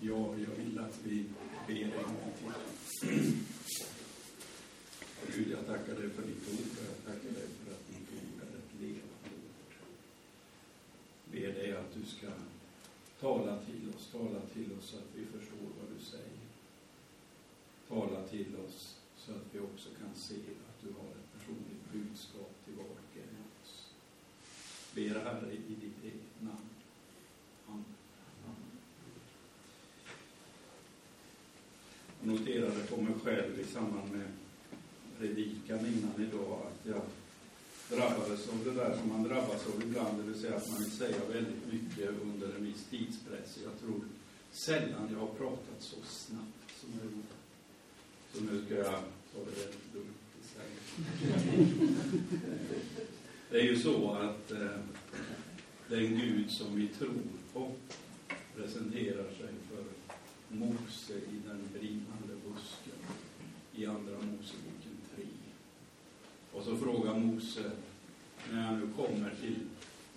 [0.00, 1.24] Ja, jag vill att vi
[1.66, 3.36] ber en gång till.
[5.34, 8.42] Gud, jag tackar dig för ditt ord och jag tackar dig för att ditt ord
[8.42, 9.72] är ett levande ord.
[11.32, 12.28] Ber dig att du ska
[13.20, 16.48] tala till oss, tala till oss så att vi förstår vad du säger.
[17.88, 20.34] Tala till oss så att vi också kan se
[20.68, 23.92] att du har ett personligt budskap till var och en av oss.
[24.94, 26.68] Ber Herre i ditt eget namn.
[27.66, 27.84] Amen.
[32.17, 34.28] Jag noterade på mig själv i samband med
[35.18, 37.02] predikan innan idag att jag
[37.90, 40.90] drabbades av det där som man drabbas av ibland, det vill säga att man vill
[40.90, 43.58] säga väldigt mycket under en viss tidspress.
[43.64, 44.00] Jag tror
[44.52, 47.34] sällan jag har pratat så snabbt som jag gjorde.
[48.32, 49.02] Så nu ska jag
[49.32, 50.78] ta det väldigt lugnt istället.
[53.50, 54.78] Det är ju så att eh,
[55.88, 57.22] den Gud som vi tror
[57.52, 57.72] på
[58.56, 59.84] presenterar sig för
[60.48, 63.00] Mose i den brinnande busken
[63.74, 65.24] i Andra Moseboken 3.
[66.52, 67.70] Och så frågar Mose,
[68.52, 69.56] när han nu kommer till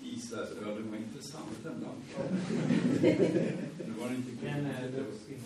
[0.03, 2.37] Israels ö, det var intressant den lampan.
[3.87, 5.41] Nu var det inte gult,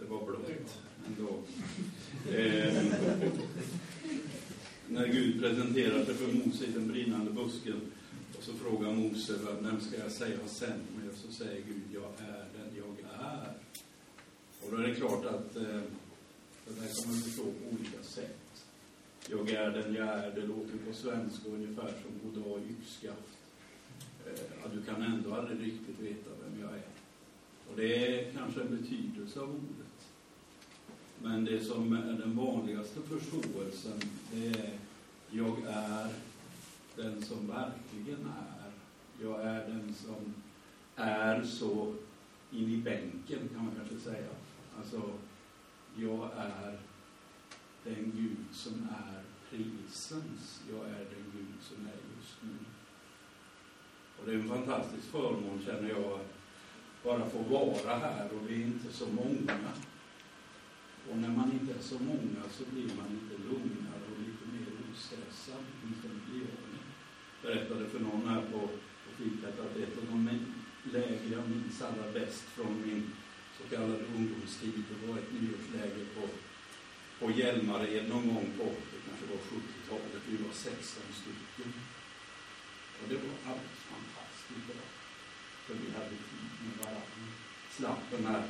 [0.00, 1.38] det var blått ändå.
[2.38, 2.82] Eh,
[4.88, 7.80] när Gud presenterar sig för Mose i den brinnande busken
[8.38, 11.08] och så frågar Mose, vem ska jag säga har sänt mig?
[11.08, 13.52] Och så säger Gud, jag är den jag är.
[14.62, 15.80] Och då är det klart att eh,
[16.64, 18.64] det där kan man förstå på olika sätt.
[19.30, 23.38] Jag är den jag är, det låter på svenska ungefär som goddag yxskaft.
[24.26, 26.88] Eh, att du kan ändå aldrig riktigt veta vem jag är.
[27.70, 30.08] Och det är kanske en betydelse av ordet.
[31.22, 34.00] Men det som är den vanligaste förståelsen,
[34.32, 34.78] det är
[35.30, 36.12] jag är
[36.96, 38.70] den som verkligen är.
[39.22, 40.34] Jag är den som
[40.96, 41.94] är så
[42.50, 44.28] in i bänken, kan man kanske säga.
[44.78, 45.12] Alltså,
[45.96, 46.78] jag är
[47.84, 50.62] den Gud som är prisens.
[50.70, 52.56] Jag är den Gud som är just nu.
[54.18, 56.34] Och det är en fantastisk förmån, känner jag, att
[57.04, 59.58] bara få vara här och vi är inte så många.
[61.10, 64.66] Och när man inte är så många så blir man lite lugnare och lite mer
[64.92, 65.64] ostressad.
[65.82, 66.84] Åtminstone blir jag det.
[67.42, 70.40] Berättade för någon här på, på fikat att ett av de
[70.92, 73.12] läger jag minns allra bäst från min
[73.66, 76.24] så kallade ungdomstid, det var ett nyårsläger på,
[77.18, 81.72] på Hjälmared någon gång på, det kanske var 70-talet, vi var 16 stycken.
[82.98, 84.86] Och det var alldeles fantastiskt bra.
[85.64, 87.26] För vi hade tid med varandra.
[87.76, 88.44] Slapp den här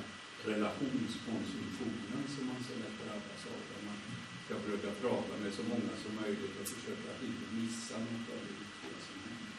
[0.50, 3.60] relationskonsumtionen som man så lätt drabbas av.
[3.70, 3.98] Där man
[4.44, 8.40] ska försöka prata med så många som möjligt och försöka att inte missa något av
[8.46, 9.54] det viktiga som händer.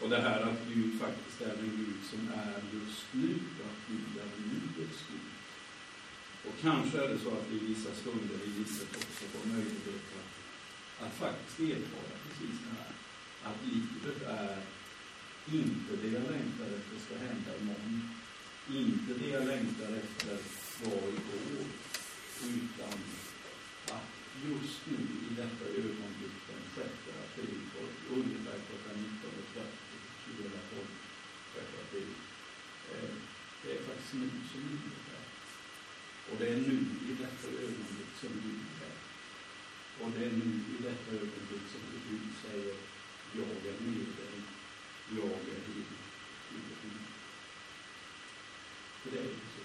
[0.00, 3.32] Och det här att Gud faktiskt är den Gud som är just nu,
[3.68, 5.30] att Gud är nuets Gud.
[6.46, 10.06] Och kanske är det så att vi i vissa stunder i livet också får möjlighet
[10.20, 10.32] att,
[11.04, 12.92] att faktiskt erfara precis det här.
[13.48, 14.58] Att livet är
[15.60, 18.14] inte det jag längtar efter ska hända imorgon
[18.68, 20.36] inte det jag längtar efter
[20.82, 21.64] var igår,
[22.54, 22.98] utan
[23.96, 24.10] att
[24.48, 26.88] just nu i detta ögonblick den 6
[27.24, 27.60] april,
[28.10, 28.96] ungefär klockan
[29.54, 29.64] 19.30,
[30.24, 30.86] 2012,
[31.54, 32.10] 6 april,
[32.92, 33.14] eh,
[33.62, 35.23] det är faktiskt nu som livet är.
[36.30, 36.76] Och det är nu
[37.08, 38.96] i detta ögonblick som Gud är.
[40.00, 42.74] Och det är nu i detta ögonblick som Gud säger,
[43.32, 44.36] jag är med dig,
[45.16, 45.84] jag är din.
[49.02, 49.62] För det är så.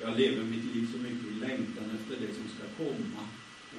[0.00, 3.28] Jag lever mitt liv så mycket i längtan efter det som ska komma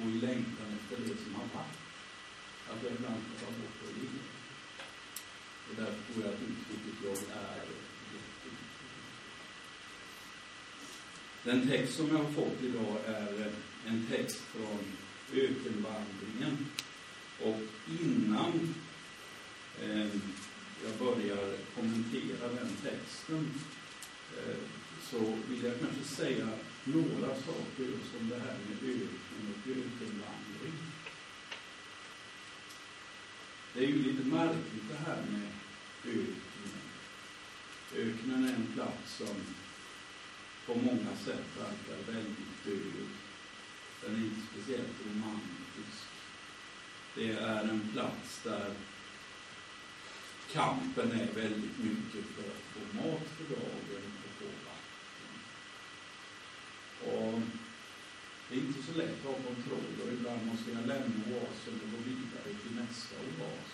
[0.00, 1.80] och i längtan efter det som har varit.
[2.70, 4.30] Att jag ibland tappar bort det livet.
[5.68, 7.64] Och därför tror jag att uttrycket jag är
[8.14, 8.70] jätteviktigt.
[11.44, 13.50] Den text som jag har fått idag är
[13.86, 14.78] en text från
[15.34, 16.66] ökenvandringen.
[17.42, 17.60] Och
[18.00, 18.74] innan
[19.82, 20.08] eh,
[20.84, 23.50] jag börjar kommentera den texten
[24.36, 24.56] Eh,
[25.10, 25.18] så
[25.48, 26.48] vill jag kanske säga
[26.84, 30.74] några saker just om det här med öken och ökenvandring.
[33.74, 35.48] Det är ju lite märkligt det här med
[36.04, 36.80] öknen.
[37.96, 39.36] Öknen är en plats som
[40.72, 43.08] på många sätt verkar väldigt död.
[44.02, 46.04] Den är inte speciellt romantisk.
[47.14, 48.74] Det är en plats där
[50.52, 55.32] kampen är väldigt mycket för att få mat för dagen och få vatten.
[57.12, 57.40] Och
[58.48, 61.90] det är inte så lätt att ha kontroll och ibland måste jag lämna oasen och
[61.92, 63.70] gå vidare till nästa oas.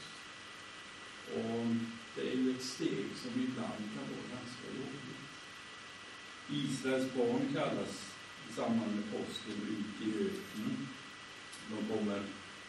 [1.34, 1.66] Och
[2.14, 5.15] det är ju ett steg som ibland kan vara ganska jobbigt.
[6.50, 8.14] Israels barn kallas
[8.50, 10.88] i samband med påsken ut i öknen.
[11.70, 12.22] De kommer,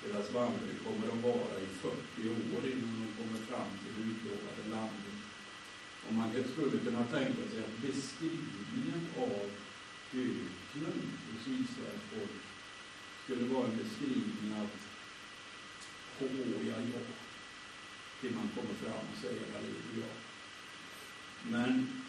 [0.04, 4.70] deras vandring kommer att vara i 40 år innan de kommer fram till det utlovade
[4.70, 5.18] landet.
[6.08, 9.50] Och man skulle kunna tänka sig att beskrivningen av
[10.14, 12.42] öknen hos Israels folk
[13.24, 14.68] skulle vara en beskrivning av
[16.20, 16.26] H,
[16.68, 17.00] ja, ja,
[18.22, 20.14] till man kommer fram och säger halleluja.
[21.44, 22.04] Men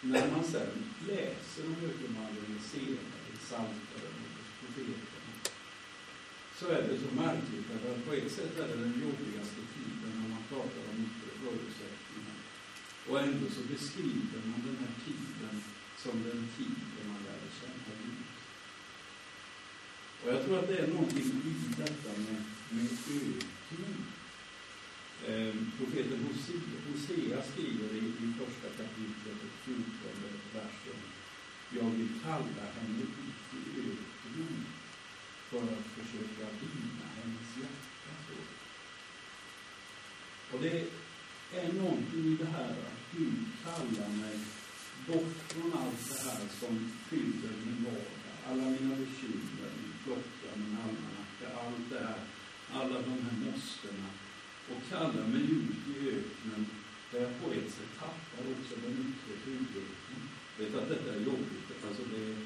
[0.00, 5.34] när man sen läser om ökenvandringen senare i Psaltaren och profeterna
[6.58, 10.28] så är det så märkligt att på ett sätt är det den jobbigaste tiden när
[10.28, 12.38] man pratar om yttre förutsättningar.
[13.08, 15.62] Och ändå så beskriver man den här tiden
[16.02, 18.26] som den tid där man lärde känna Gud.
[20.22, 22.88] Och jag tror att det är någonting i detta med, med
[23.22, 23.96] ökning
[25.26, 26.26] Eh, profeten
[26.86, 29.84] Hosea skriver i, i första kapitlet, 14
[30.54, 31.00] versen.
[31.70, 34.66] Jag vill kalla henne ut i öknen
[35.50, 37.88] för att försöka vinna hennes hjärta.
[40.58, 40.80] Och det
[41.60, 44.36] är någonting i det här att Gud kallar mig
[45.08, 48.34] bort från allt det här som fyller min vardag.
[48.48, 52.20] Alla mina bekymmer, min klocka, min almanacka, allt det här.
[52.78, 54.08] Alla de här måstena
[54.70, 56.66] och kallar mig ut i öknen
[57.10, 60.18] där jag på ett sätt tappar också den yttre tryggheten.
[60.56, 61.68] Jag vet att detta är jobbigt.
[61.88, 62.36] Alltså det,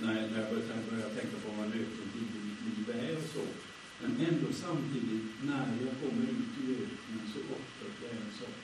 [0.00, 3.30] när, när jag börjar, börjar tänka på vad en öken i mitt liv är och
[3.34, 3.46] så.
[4.00, 8.58] Men ändå samtidigt, när jag kommer ut i öknen så upptäcker jag en sak.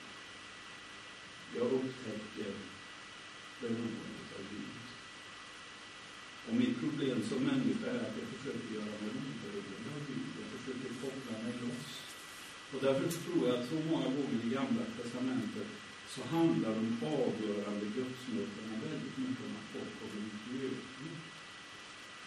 [1.55, 2.53] Jag upptäcker
[3.61, 4.81] beroendet av Gud.
[6.47, 10.29] Och mitt problem som människa är att jag försöker göra mig oberoende av Gud.
[10.41, 11.89] Jag försöker koppla mig loss.
[12.71, 15.69] Och därför tror jag att så många gånger i Gamla Testamentet
[16.13, 16.85] så handlar de
[17.19, 21.15] avgörande gudsmötena väldigt mycket om att folk kommer ut i öknen.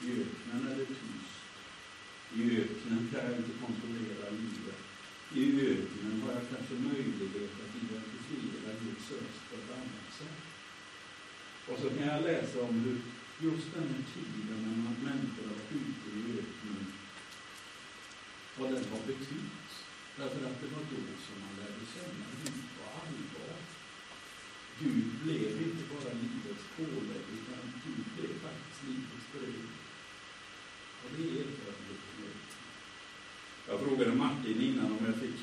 [0.05, 1.39] I öknen är det tyst.
[2.39, 4.81] I öknen kan jag inte kontrollera livet.
[5.41, 10.41] I öknen har jag kanske möjlighet att identifiera Guds röst på ett annat sätt.
[11.69, 12.97] Och så kan jag läsa om hur
[13.41, 16.87] just den här tiden när man människor har varit ute i öknen,
[18.59, 19.65] vad den har betytt
[20.19, 23.57] Därför att det var då som man lärde känna Gud på allvar.
[24.81, 29.69] Gud blev inte bara livets pålägg, utan Gud blev faktiskt livets bröd.
[31.03, 32.05] Och det är erfarenheten.
[33.69, 35.39] Jag frågade Martin innan om jag fick,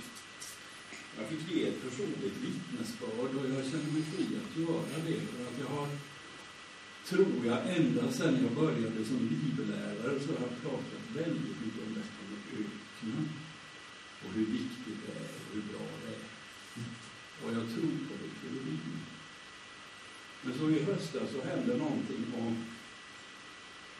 [1.18, 5.20] jag fick ge ett personligt vittnesbörd och jag känner mig fri att göra det.
[5.28, 5.88] För att jag har,
[7.10, 11.81] tror jag, ända sedan jag började som bibellärare så har jag pratat väldigt mycket
[13.04, 13.30] Mm.
[14.24, 16.24] och hur viktigt det är och hur bra det är.
[17.42, 18.32] Och jag tror på det.
[20.44, 22.66] Men så i höstas så hände någonting om,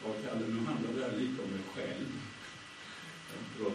[0.04, 2.08] vad kallar nu handlar det här lite om mig själv.
[3.58, 3.72] Jag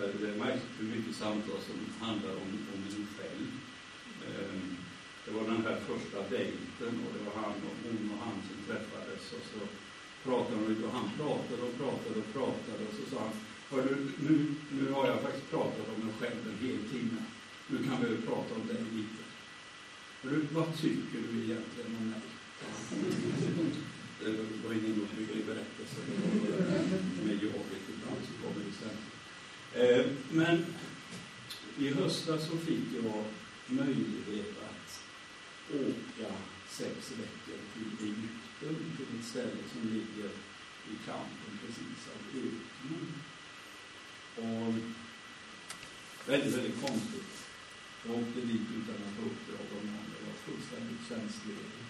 [0.00, 3.46] det, det är märkligt hur mycket samtal som handlar om, om mig själv.
[4.28, 4.76] Um,
[5.24, 8.58] det var den här första dejten och det var han och hon och han som
[8.66, 9.60] träffades och så
[10.24, 13.32] pratade de lite och han pratade och pratade och pratade och så sa han
[13.70, 13.96] Hör du,
[14.28, 17.22] nu, nu har jag faktiskt pratat om mig själv en hel timme.
[17.66, 19.22] Nu kan vi prata om dig lite.
[20.22, 22.20] Hör du, vad tycker du egentligen om mig?
[24.20, 26.00] Det var ingen ohygglig berättelse.
[27.24, 28.96] Med jaget ibland så kommer det sen.
[29.82, 30.66] Eh, men
[31.78, 33.24] i höstas så fick jag
[33.66, 35.02] möjlighet att
[35.74, 36.34] åka
[36.68, 40.30] sex veckor till Egypten, till ett ställe som ligger
[40.90, 43.12] i kanten precis av öknen.
[44.36, 44.74] Och
[46.26, 47.32] väldigt, väldigt konstigt.
[48.06, 50.14] Jag åkte dit utan att få uppdrag av någon.
[50.16, 51.80] Jag var fullständigt tjänstledig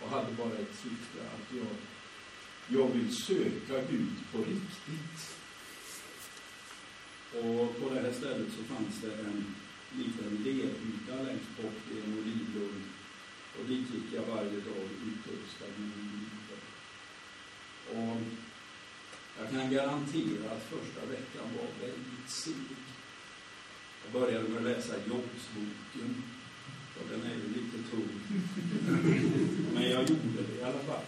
[0.00, 1.74] och hade bara ett syfte att jag,
[2.78, 5.18] jag vill söka Gud på riktigt.
[7.32, 9.54] Och på det här stället så fanns det en
[9.98, 12.82] liten lerhytta längst bort i en olivlund.
[13.58, 16.28] Och dit gick jag varje dag utrustad med min.
[17.94, 18.16] Och
[19.42, 22.76] jag kan garantera att första veckan var väldigt seg.
[24.04, 26.22] Jag började med att läsa Jobbsboken.
[26.98, 28.20] Och den är ju lite tung.
[29.74, 31.04] Men jag gjorde det i alla fall.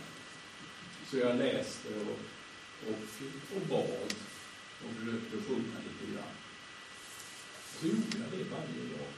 [1.11, 2.19] Så jag läste och,
[2.89, 2.99] och,
[3.57, 4.15] och bad
[4.85, 6.37] och försökte sjunga lite grann.
[7.75, 9.13] Och så gjorde jag det varje dag.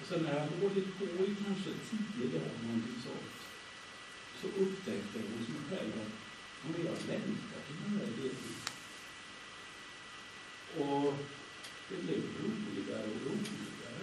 [0.00, 3.38] Och sen när jag hade hållit på i kanske tio dagar, någonting sånt,
[4.40, 6.27] så upptäckte jag hos mig själv att
[6.62, 8.62] men jag längtar till den där ledningen.
[10.78, 11.14] Och
[11.88, 14.02] det blev roligare och roligare.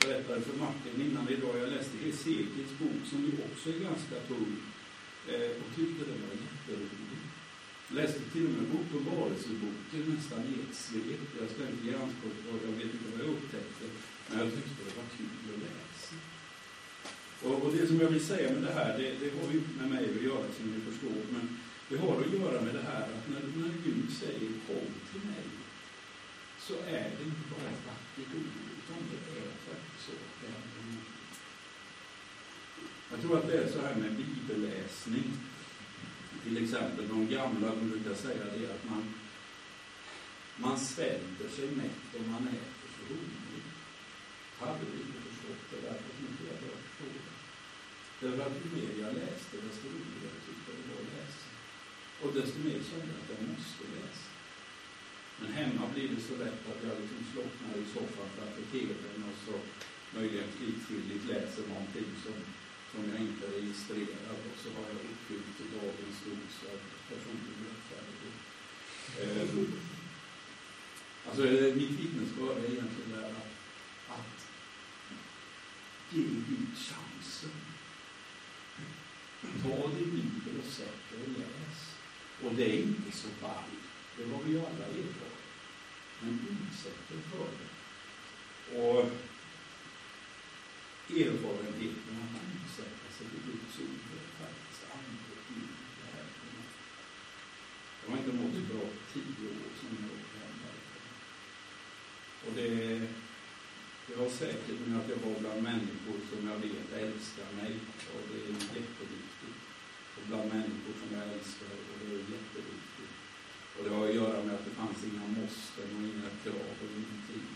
[0.00, 4.16] Jag berättade för Martin innan idag, jag läste Hesekiels bok som ju också är ganska
[4.28, 4.56] tung
[5.32, 7.20] eh, och tyckte den var jätterolig.
[7.88, 11.24] Läste till och med Uppenbarelseboken nästan i ett svep.
[11.40, 13.84] Jag ska inte ge anspråk på jag vet inte vad jag upptäckte,
[14.28, 15.87] men jag tyckte det var kul att läsa.
[17.42, 19.80] Och, och det som jag vill säga med det här, det, det har ju inte
[19.80, 23.02] med mig att göra som ni förstår, men det har att göra med det här
[23.02, 25.46] att när, när Gud säger kom till mig,
[26.58, 30.46] så är det inte bara ett vackert ord, utan det är faktiskt så att det
[30.46, 30.78] händer
[33.10, 35.32] Jag tror att det är så här med bibelläsning.
[36.44, 39.14] Till exempel de gamla de brukar säga det att man,
[40.56, 43.64] man svälter sig mätt om man äter sig hungrig.
[44.58, 47.38] Hade vi inte förstått det därför som inte jag började förstå det.
[48.38, 51.46] Därför att ju mer jag läste, desto roligare tyckte jag det var att läsa.
[52.22, 54.28] Och desto mer kände jag att jag måste läsa.
[55.38, 59.38] Men hemma blir det så lätt att jag liksom slocknar i soffan framför tvn och
[59.46, 59.54] så
[60.16, 62.38] möjligen pliktskyldigt läser någonting som,
[62.90, 66.78] som jag inte registrerar och så har jag uppfyllt dagens dos av
[67.08, 68.38] personlig rättfärdighet.
[69.22, 69.48] Eh,
[71.26, 71.42] alltså,
[71.80, 73.52] mitt vittnesbörd är egentligen det att,
[74.16, 74.38] att
[76.10, 77.77] ge Gud chansen.
[79.40, 81.78] Ta din bibel och sätt dig och läs.
[82.42, 83.84] Och det är inte så varmt.
[84.16, 85.44] Det har vi ju alla erfarit.
[86.20, 87.70] Men utsätt dig för det.
[88.78, 89.00] Och
[91.10, 95.78] erfarenheten av att utsätta sig för Guds ord är faktiskt andligt liv.
[98.08, 101.08] Jag har inte mått bra på tio år som jag åkte hem därifrån.
[102.46, 102.72] Och det,
[104.06, 107.72] det har säkert med att jag var bland människor som jag vet älskar mig.
[108.12, 109.60] Och det är jätteviktigt.
[110.16, 111.74] Och bland människor som jag älskar.
[111.88, 113.14] Och det är jätteviktigt.
[113.74, 116.92] Och det har att göra med att det fanns inga måsten och inga krav och
[116.98, 117.48] ingenting.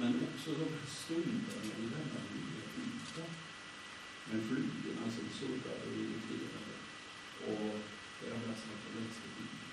[0.00, 3.26] Men också de här stunderna i denna lilla yta
[4.28, 6.74] med flugorna som surrade och irriterade.
[7.48, 7.72] Och
[8.18, 9.70] det har jag satt och läste Bibeln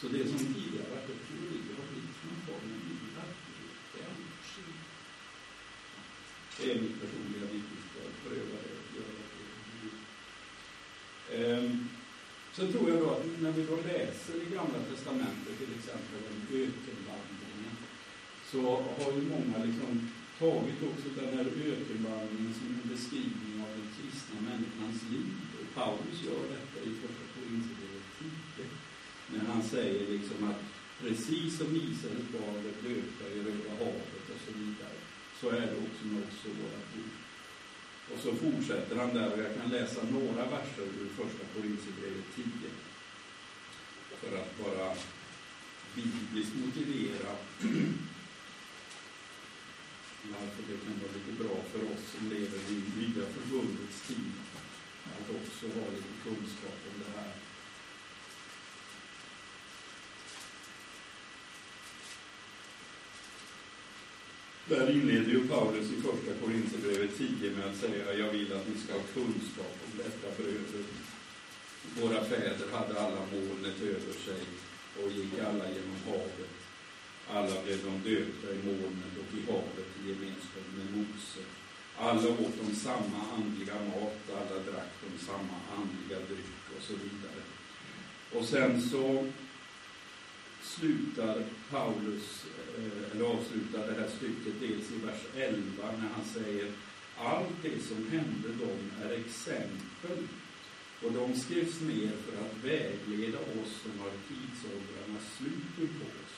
[0.00, 1.03] Så det som tidigare
[3.92, 4.50] det är annars
[6.58, 8.12] Det är mitt personliga vittnesbörd.
[8.24, 9.14] Pröva det och göra
[11.30, 11.56] det.
[11.56, 11.88] Um, ehm,
[12.56, 16.38] Sen tror jag då att när vi då läser i Gamla Testamentet till exempel om
[16.62, 17.74] ökenvandringen
[18.50, 18.60] så
[18.98, 19.90] har ju många liksom
[20.38, 25.34] tagit också den här ökenvandringen som en beskrivning av den kristna människans liv.
[25.58, 28.64] Och Paulus gör detta i Första Korinthierbrevet 10
[29.32, 30.62] när han säger liksom att
[31.00, 34.98] precis som Israels barn blev döpta i Röda havet och så vidare
[35.40, 37.12] så är det också med oss och våra liv.
[38.12, 42.44] Och så fortsätter han där och jag kan läsa några verser ur första Korinthierbrevet 10.
[44.20, 44.96] För att bara
[45.94, 47.32] bibliskt motivera
[50.34, 54.32] varför det kan vara lite bra för oss som lever i nya förbundets tid
[55.16, 57.32] att också ha lite kunskap om det här.
[64.68, 68.80] Där inleder ju Paulus i första Korinthierbrevet 10 med att säga jag vill att ni
[68.80, 70.84] ska ha kunskap om detta bröder.
[72.00, 74.42] Våra fäder hade alla molnet över sig
[75.02, 76.54] och gick alla genom havet.
[77.30, 81.44] Alla blev de döpta i molnet och i havet i gemenskap med Mose.
[81.98, 87.42] Alla åt de samma andliga mat, alla drack de samma andliga dryck och så vidare.
[88.34, 89.30] Och sen så
[90.78, 92.44] slutar Paulus,
[92.78, 96.72] eh, eller avslutar det här stycket dels i vers 11 när han säger
[97.16, 100.18] allt det som hände dem är exempel
[101.02, 106.34] och de skrevs ner för att vägleda oss som har tidsåldrarnas slut på oss.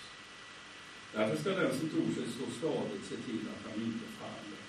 [1.12, 4.62] Därför ska den som tror sig stå stadigt se till att han inte faller.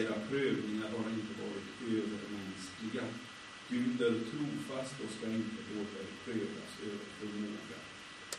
[0.00, 3.04] Era prövningar har inte varit övermänskliga.
[3.68, 7.87] Gud är trofast och ska inte låta er prövas över förmåga.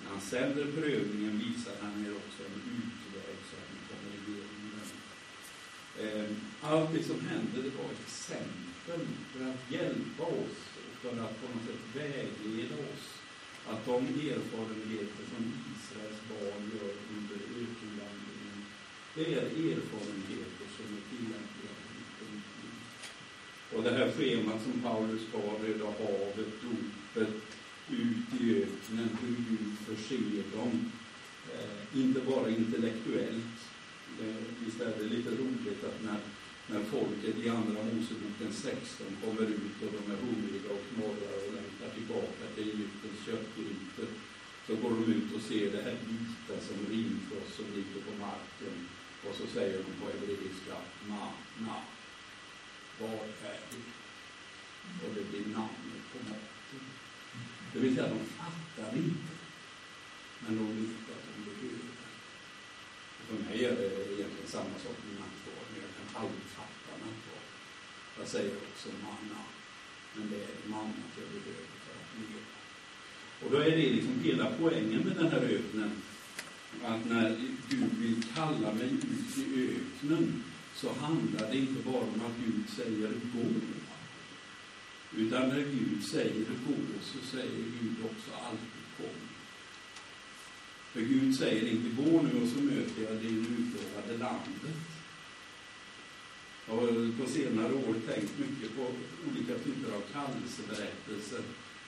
[0.02, 4.64] När han sänder prövningen visar han er också en utväg så att ni kommer igenom
[4.76, 4.90] den.
[6.04, 9.02] Ehm, allt det som hände, det var exempel
[9.32, 13.06] för att hjälpa oss och för att på något sätt vägleda oss.
[13.70, 14.00] Att de
[14.34, 18.60] erfarenheter som Israels barn gör under ökenvandringen,
[19.16, 21.74] det är erfarenheter som är tillämpliga
[23.76, 27.59] Och det här schemat som Paulus gav, Röda havet, dopet,
[27.92, 30.92] ut i öknen, hur Gud förser dem.
[31.54, 33.58] Eh, inte bara intellektuellt.
[34.22, 36.20] Eh, visst är det lite roligt att när,
[36.68, 41.54] när folket i Andra Moseboken 16 kommer ut och de är hungriga och knorrar och
[41.54, 44.10] längtar tillbaka till Egyptens köttgrytor
[44.68, 48.76] så går de ut och ser det här vita som rimfrost som ligger på marken.
[49.26, 50.78] Och så säger de på hebreiska,
[51.10, 51.82] na,
[53.00, 53.10] Vad
[53.54, 53.84] är det?
[55.08, 57.09] Och det blir namnet på maten.
[57.74, 59.34] Det vill säga, de fattar inte.
[60.40, 61.96] Men de vet att de behöver.
[63.28, 67.48] för mig är det egentligen samma sak med nattvard, men jag kan aldrig fatta nattvard.
[68.20, 69.42] Jag säger också manna,
[70.16, 72.56] men det är mannat jag behöver för att leva.
[73.42, 75.92] Och då är det liksom hela poängen med den här öknen.
[76.84, 77.38] Att när
[77.70, 80.44] Gud vill kalla mig ut i öknen
[80.76, 83.46] så handlar det inte bara om att Gud säger gå.
[85.18, 89.20] Utan när Gud säger gå så säger Gud också alltid kom.
[90.92, 94.78] För Gud säger inte gå nu och så möter jag det utlovade landet.
[96.68, 98.92] Jag har på senare år tänkt mycket på
[99.30, 101.42] olika typer av kallelseberättelser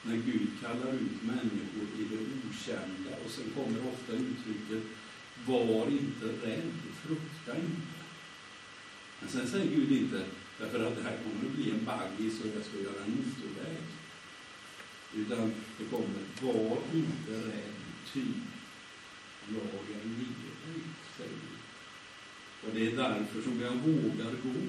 [0.03, 4.83] när Gud kallar ut människor i det okända och sen kommer ofta uttrycket
[5.45, 6.71] var inte rädd,
[7.03, 8.01] frukta inte.
[9.19, 10.25] Men sen säger Gud inte,
[10.62, 13.84] därför att det här kommer att bli en baggis och jag ska göra en motorväg.
[15.15, 17.80] Utan det kommer, var inte rädd,
[18.13, 18.24] ty
[19.53, 20.82] jag är med dig,
[21.18, 21.62] säger Gud.
[22.63, 24.60] Och det är därför som jag vågar gå.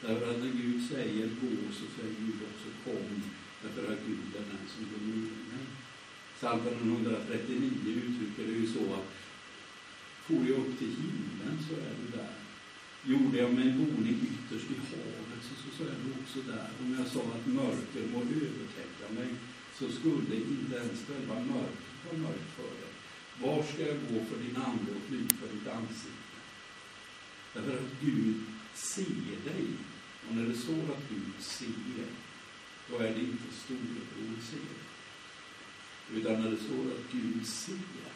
[0.00, 3.22] Därför att när Gud säger gå så säger Gud också kom
[3.62, 5.16] Därför att Gud är den som går med
[5.52, 5.66] mig.
[6.36, 9.10] Psaltaren 139 uttrycker det ju så att
[10.26, 12.49] får jag upp till himlen så är du där.
[13.04, 16.68] Gjorde jag mig en boning ytterst i havet så, så, så är det också där.
[16.80, 19.28] Om jag sa att mörker må övertäcka mig
[19.78, 22.92] så skulle inte ens själva mörkret vara mörkt för dig.
[23.42, 26.38] Var ska jag gå för din ande och fly för ditt ansikte?
[27.54, 28.34] Därför att Gud
[28.74, 29.66] ser dig.
[30.28, 32.06] Och när det står att Gud ser
[32.90, 34.76] då är det inte storebror ser.
[36.16, 38.10] Utan när det står att Gud ser,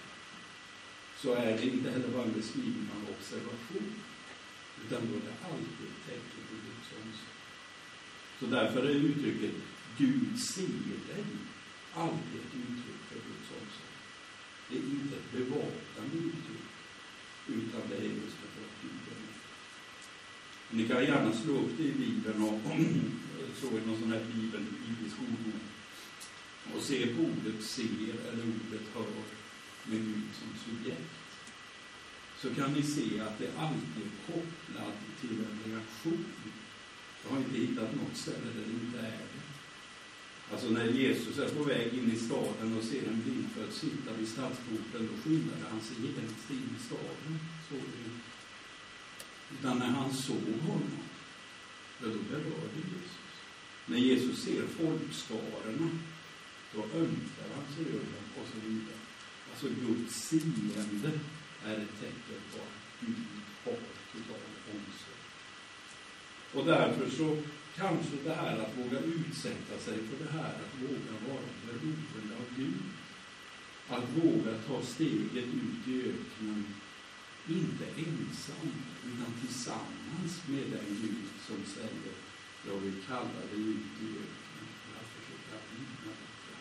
[1.16, 3.94] så är det inte heller bara en beskrivning av observation,
[4.86, 7.34] utan då är det alltid ett tecken på Guds omsorg.
[8.38, 9.54] Så därför är uttrycket
[9.98, 11.24] Gud ser dig
[11.94, 13.94] alltid ett uttryck för Guds omsorg.
[14.68, 16.70] Det är inte ett bevakande uttryck,
[17.46, 19.34] utan det är just för att Gud är med.
[20.70, 22.60] Ni kan gärna slå upp det i Bibeln och
[23.60, 24.64] såg någon sån här bibel
[25.06, 25.58] i skolor
[26.74, 29.06] och se på ordet ser eller ordet hör
[29.84, 31.23] med Gud som subjekt
[32.44, 36.24] så kan ni se att det alltid är kopplat till en reaktion.
[37.22, 39.44] Jag har inte hittat något ställe där det inte är det.
[40.52, 44.28] Alltså när Jesus är på väg in i staden och ser en blindfödd sitta vid
[44.28, 47.38] stadsporten, då skyndade han sig genast in i staden.
[47.68, 48.10] Så det.
[49.58, 50.98] Utan när han såg honom,
[52.00, 53.34] ja, då berörde Jesus.
[53.86, 55.90] När Jesus ser folkskarorna,
[56.74, 58.98] då ömkar han sig över dem och så vidare.
[59.50, 61.12] Alltså Guds sinne
[61.66, 63.16] är ett tecken på att Gud
[63.64, 63.78] har
[64.12, 65.22] total omsorg.
[66.54, 67.36] Och därför så
[67.76, 72.46] kanske det här att våga utsätta sig för det här, att våga vara beroende av
[72.56, 72.82] Gud,
[73.88, 76.64] att våga ta steget ut i öknen,
[77.48, 78.72] inte ensam,
[79.06, 82.14] utan tillsammans med den Gud som säger
[82.68, 86.56] jag vill kalla dig ut i öknen för att försöka vinna detta.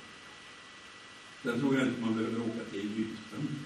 [1.43, 3.59] Sen tror jag inte man behöver åka till Egypten.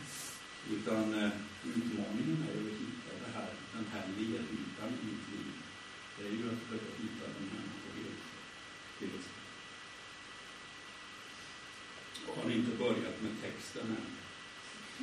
[0.71, 1.31] Utan eh,
[1.75, 5.36] utmaningen är att hitta det här, den här ledytan i.
[6.17, 8.19] Det är ju att försöka hitta människohet
[8.99, 9.09] till
[12.25, 14.07] på Och Har ni inte börjat med texten än?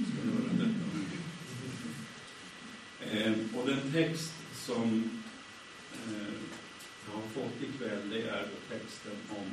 [0.05, 0.85] Ska göra detta
[3.00, 5.11] eh, och den text som
[5.92, 6.35] eh,
[7.07, 9.50] jag har fått ikväll, det är då texten om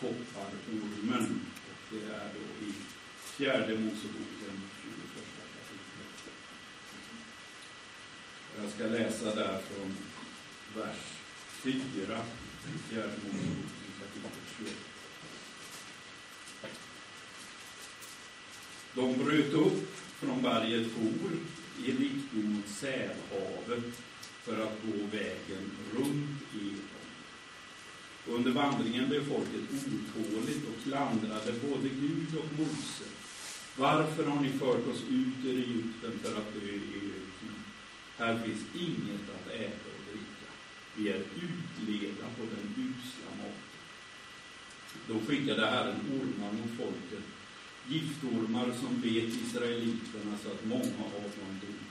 [0.00, 1.40] kopparormen.
[1.70, 2.72] Och det är då i
[3.16, 6.32] fjärde Moseboken, 21 kapitlet.
[8.56, 9.96] Jag ska läsa där från
[10.76, 10.96] vers
[11.62, 14.74] 4, i fjärde Moseboken, kapitel 21.
[18.94, 21.30] De bröt upp från berget Hor
[21.84, 23.84] i riktning mot Sävhavet
[24.42, 27.02] för att gå vägen runt Edom.
[28.26, 33.04] Under vandringen blev folket otåligt och klandrade både Gud och Mose.
[33.76, 37.64] Varför har ni fört oss ut ur Egypten för att dö i öknen?
[38.18, 40.01] Här finns inget att äta
[40.96, 43.72] vi är utleda på den usla maten.
[45.08, 47.24] Då skickade Herren ormar mot folket,
[47.88, 51.82] giftormar som bet israeliterna så att många av dem dog.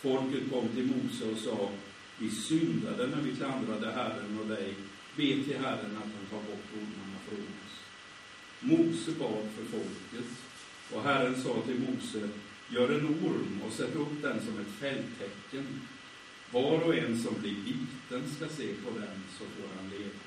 [0.00, 1.70] Folket kom till Mose och sa,
[2.18, 4.74] vi syndade när vi klandrade Herren och dig.
[5.16, 7.74] Be till Herren att han tar bort ormarna från oss.
[8.60, 10.30] Mose bad för folket,
[10.92, 12.28] Och Herren sa till Mose,
[12.68, 15.80] gör en orm och sätt upp den som ett fälttecken.
[16.52, 20.20] Var och en som blir biten ska se på den, så får han leva.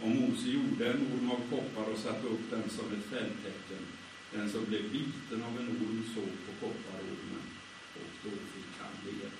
[0.00, 3.86] Och Mose gjorde en orm av koppar och satte upp den som ett fälttecken.
[4.32, 7.42] Den som blev biten av en orm såg på kopparormen,
[7.94, 9.30] och då fick han leva.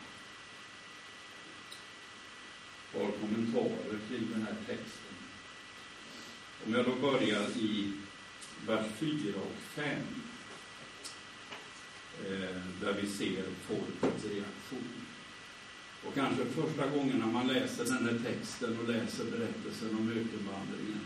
[2.83, 5.14] Ett par kommentarer kring den här texten.
[6.66, 7.93] Om jag då börjar i
[8.66, 9.85] vers 4 och 5
[12.25, 15.10] eh, där vi ser folkets reaktion.
[16.06, 21.00] Och kanske första gången när man läser den här texten och läser berättelsen om ökenvandringen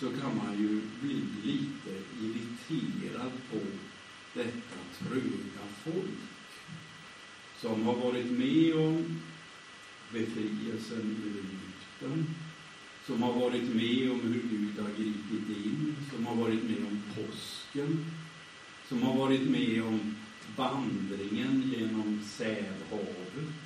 [0.00, 3.58] så kan man ju bli lite irriterad på
[4.34, 6.20] detta tröga folk
[7.60, 9.20] som har varit med om
[10.12, 12.34] befrielsen ur Egypten,
[13.06, 17.02] som har varit med om hur Gud har gripit in, som har varit med om
[17.14, 18.04] påsken,
[18.88, 20.16] som har varit med om
[20.56, 23.63] vandringen genom Sävhavet,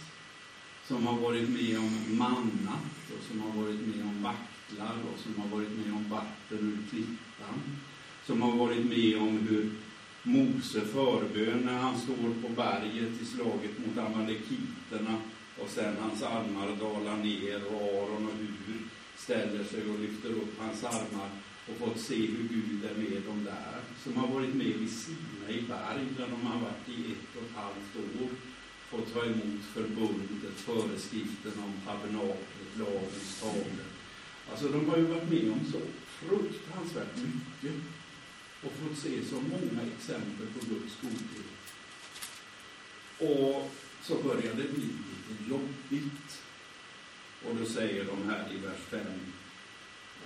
[0.88, 5.42] som har varit med om mannat och som har varit med om vacklar och som
[5.42, 7.60] har varit med om vatten ur klippan,
[8.26, 9.70] som har varit med om hur
[10.22, 15.20] Mose förbön när han står på berget i slaget mot amalekiterna
[15.58, 18.34] och sen hans armar dalar ner och Aron och
[18.66, 18.80] Hur
[19.16, 21.30] ställer sig och lyfter upp hans armar
[21.68, 23.80] och fått se hur Gud är med dem där.
[24.04, 27.42] Som har varit med vid Sina i berg där de har varit i ett och
[27.42, 28.28] ett halvt år
[28.90, 33.88] få ta emot förbundet, föreskriften om tabernaklet, lagens tavlor.
[34.50, 37.82] Alltså de har ju varit med om så fruktansvärt mycket
[38.62, 41.48] och fått se så många exempel på Guds godhet.
[43.18, 43.70] Och
[44.02, 46.42] så börjar det bli lite jobbigt.
[47.44, 49.00] Och då säger de här i vers 5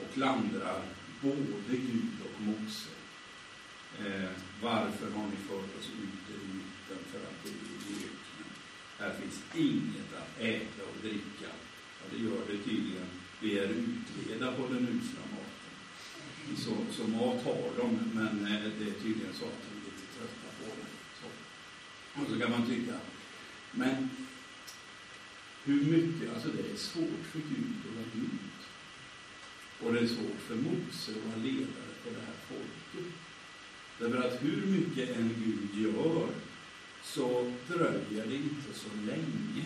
[0.01, 0.83] och klandrar
[1.21, 2.91] både Gud och Mose.
[3.99, 4.31] Eh,
[4.63, 7.72] varför har ni fört oss ut i mitten för att det?
[9.03, 11.51] Här finns inget att äta och dricka.
[11.99, 13.07] Ja, det gör det tydligen.
[13.41, 16.57] Vi är utleda på den usla maten.
[16.57, 20.07] Så, så mat har de, men eh, det är tydligen så att de är lite
[20.17, 20.91] trötta på det.
[21.21, 21.27] Så.
[22.23, 22.95] Och så kan man tycka,
[23.71, 24.11] men
[25.65, 28.59] hur mycket, alltså det är svårt för Gud att vara Gud.
[29.81, 33.13] Och det är svårt för Mose att vara ledare för det här folket.
[33.99, 36.29] Därför att hur mycket en Gud gör
[37.15, 39.65] så dröjer det inte så länge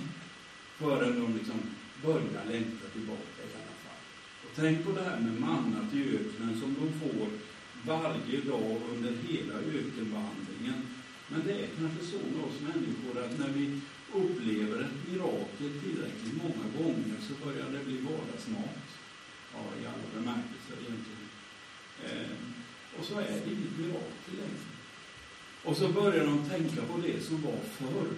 [0.79, 1.61] förrän de liksom
[2.03, 4.03] börjar längta tillbaka i alla fall.
[4.45, 7.29] Och tänk på det här med mannat i öknen som de får
[7.93, 10.81] varje dag under hela ökenvandringen.
[11.29, 13.81] Men det är kanske så med oss människor att när vi
[14.21, 18.87] upplever ett mirakel tillräckligt många gånger så börjar det bli vardagsmat.
[19.55, 21.27] Ja, i alla bemärkelser egentligen.
[22.05, 22.37] Eh,
[22.99, 24.76] och så är det inget mirakel längre.
[25.67, 28.09] Och så börjar de tänka på det som var förr.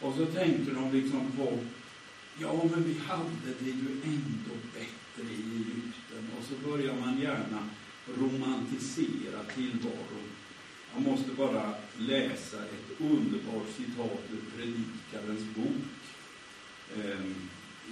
[0.00, 1.58] Och så tänker de liksom på,
[2.38, 6.30] ja men vi hade det ju ändå bättre i Egypten.
[6.38, 7.68] Och så börjar man gärna
[8.18, 10.28] romantisera tillvaron
[10.94, 15.82] jag måste bara läsa ett underbart citat ur Predikarens bok.
[16.96, 17.34] Ehm,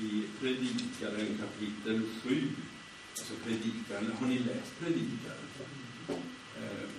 [0.00, 2.48] I Predikaren kapitel 7.
[3.10, 5.48] Alltså Predikaren, har ni läst Predikaren?
[6.08, 6.90] Ehm,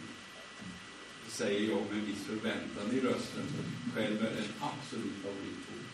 [1.32, 3.48] säger jag med en viss förväntan i rösten.
[3.96, 5.90] Själv är det en absolut favoritbok.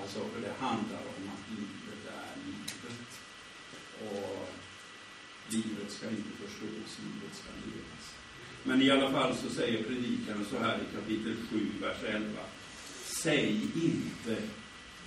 [0.00, 3.08] Alltså, för det handlar om att livet är livet.
[4.04, 4.48] Och
[5.48, 8.04] livet ska inte förstås, livet ska levas.
[8.62, 12.28] Men i alla fall så säger predikaren så här i kapitel 7, vers 11.
[13.04, 14.42] Säg inte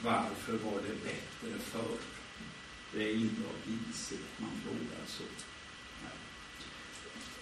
[0.04, 1.98] varför var det bättre förr?
[2.94, 5.24] Det är inte av vishet man frågar så.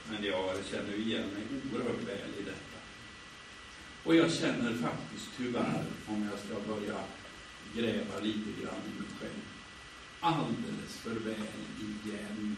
[0.09, 2.77] Men jag känner igen mig oerhört väl i detta.
[4.03, 6.99] Och jag känner faktiskt tyvärr, om jag ska börja
[7.75, 9.41] gräva lite grann i mig själv,
[10.19, 12.55] alldeles för väl igen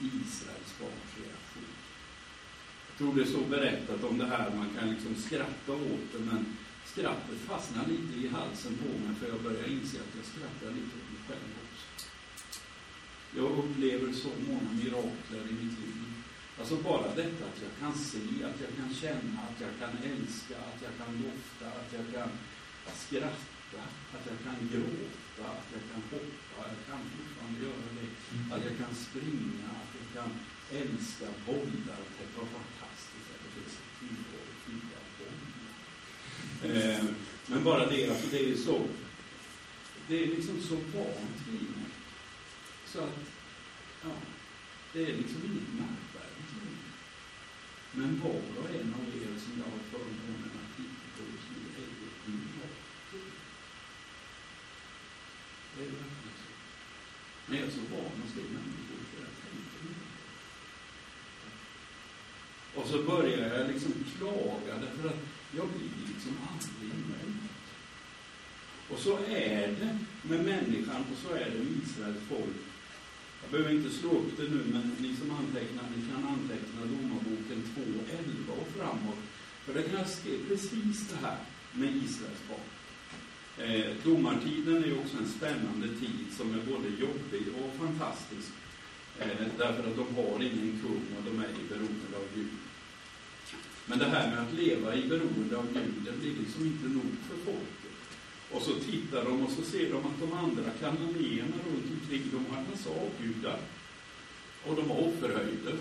[0.00, 1.80] Israels barns reaktion
[3.00, 7.40] tror det står berättat om det här, man kan liksom skratta åt det, men skrattet
[7.46, 11.08] fastnar lite i halsen på mig för jag börjar inse att jag skrattar lite åt
[11.12, 11.86] mig själv också.
[13.36, 16.09] Jag upplever så många mirakler i mitt liv.
[16.60, 20.56] Alltså bara detta att jag kan se, att jag kan känna, att jag kan älska,
[20.70, 22.30] att jag kan dofta, att jag kan
[23.04, 23.82] skratta,
[24.14, 28.08] att jag kan gråta, att jag kan hoppa, jag kan fortfarande göra det,
[28.54, 30.30] att jag kan springa, att jag kan
[30.80, 32.02] älska bollar,
[32.36, 35.76] vad fantastiskt att det finns ett tillvaro fyra bollar.
[36.68, 37.04] Eh,
[37.46, 38.86] men bara det, alltså det är så,
[40.08, 41.90] det är liksom så vant vid mig.
[42.86, 43.18] Så att,
[44.02, 44.10] ja,
[44.92, 46.09] det är liksom inget märkligt.
[47.92, 51.60] Men var och en av er som jag har förmånen att titta på just nu
[51.82, 53.32] är ju gymnasier.
[55.74, 56.50] Det är verkligen så.
[57.46, 60.10] Men jag är så van att se människor för jag tänker inte.
[62.74, 65.22] Och så börjar jag liksom klaga därför att
[65.56, 67.40] jag blir liksom aldrig nöjd.
[68.90, 72.60] Och så är det med människan och så är det med Israels folk.
[73.42, 77.09] Jag behöver inte slå upp det nu, men ni som antecknar, ni kan anteckna Domarboken
[77.09, 77.09] 2.11 och framåt.
[79.72, 81.38] För det kan se precis det här
[81.72, 82.68] med Israels barn.
[83.66, 88.48] Eh, domartiden är ju också en spännande tid som är både jobbig och fantastisk.
[89.18, 92.56] Eh, därför att de har ingen kung och de är i beroende av Gud.
[93.86, 97.12] Men det här med att leva i beroende av Gud, det blir liksom inte nog
[97.28, 97.94] för folket.
[98.50, 102.54] Och så tittar de och så ser de att de andra kananéerna runt omkring, de
[102.54, 103.58] har massa avgudar.
[104.66, 105.76] Och de har offerhöjder.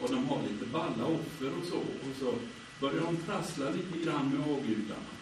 [0.00, 1.78] Och de har lite balla offer och så.
[1.78, 2.34] Och så
[2.80, 5.12] börjar de prassla lite grann med avgudarna.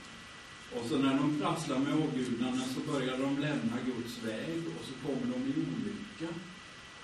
[0.75, 5.07] Och så när de prasslar med avgudarna så börjar de lämna Guds väg och så
[5.07, 6.35] kommer de i olycka.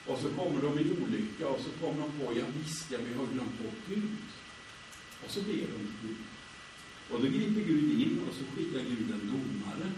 [0.06, 3.14] Och så kommer de i olycka och så kommer de på, ja visst, ja, vi
[3.14, 4.16] har glömt bort Gud.
[5.24, 6.16] Och så ber de till Gud.
[7.10, 9.92] Och då griper Gud in och så skickar Gud en domare.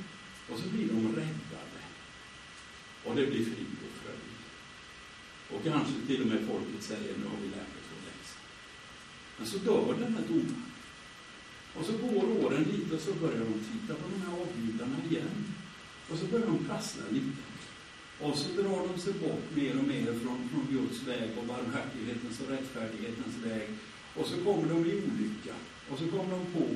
[0.50, 1.80] Och så blir de räddade.
[3.04, 4.34] Och det blir frid och fröjd.
[5.50, 7.73] Och kanske till och med folket säger, nu har vi lärt.
[9.38, 10.64] Men så dör den här domaren.
[11.74, 15.54] Och så går åren lite och så börjar de titta på de här avgudarna igen.
[16.10, 17.42] Och så börjar de prassla lite.
[18.20, 22.40] Och så drar de sig bort mer och mer från, från Guds väg och barmhärtighetens
[22.40, 23.68] och rättfärdighetens väg.
[24.14, 25.54] Och så kommer de i olycka.
[25.90, 26.66] Och så kommer de på,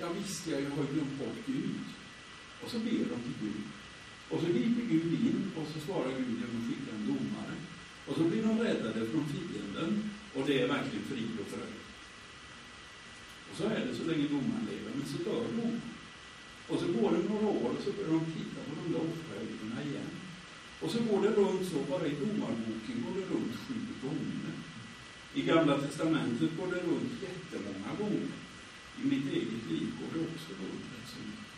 [0.00, 1.80] ja visst, jag har ju glömt bort Gud.
[2.62, 3.62] Och så ber de till Gud.
[4.30, 7.54] Och så griper Gud in och så svarar Gud genom att skicka en domare.
[8.06, 10.10] Och så blir de räddade från fienden.
[10.34, 11.87] Och det är verkligen frid och fröjd.
[13.50, 15.80] Och så är det så länge domaren lever, men så dör hon.
[16.68, 19.78] Och så går det några år och så börjar de titta på de där offerhöjderna
[19.88, 20.10] igen.
[20.80, 24.52] Och så går det runt så, bara i domarboken går det runt sju gånger.
[25.34, 28.30] I Gamla Testamentet går det runt jättemånga gånger.
[29.00, 31.54] I mitt eget liv går det också runt rätt så mycket.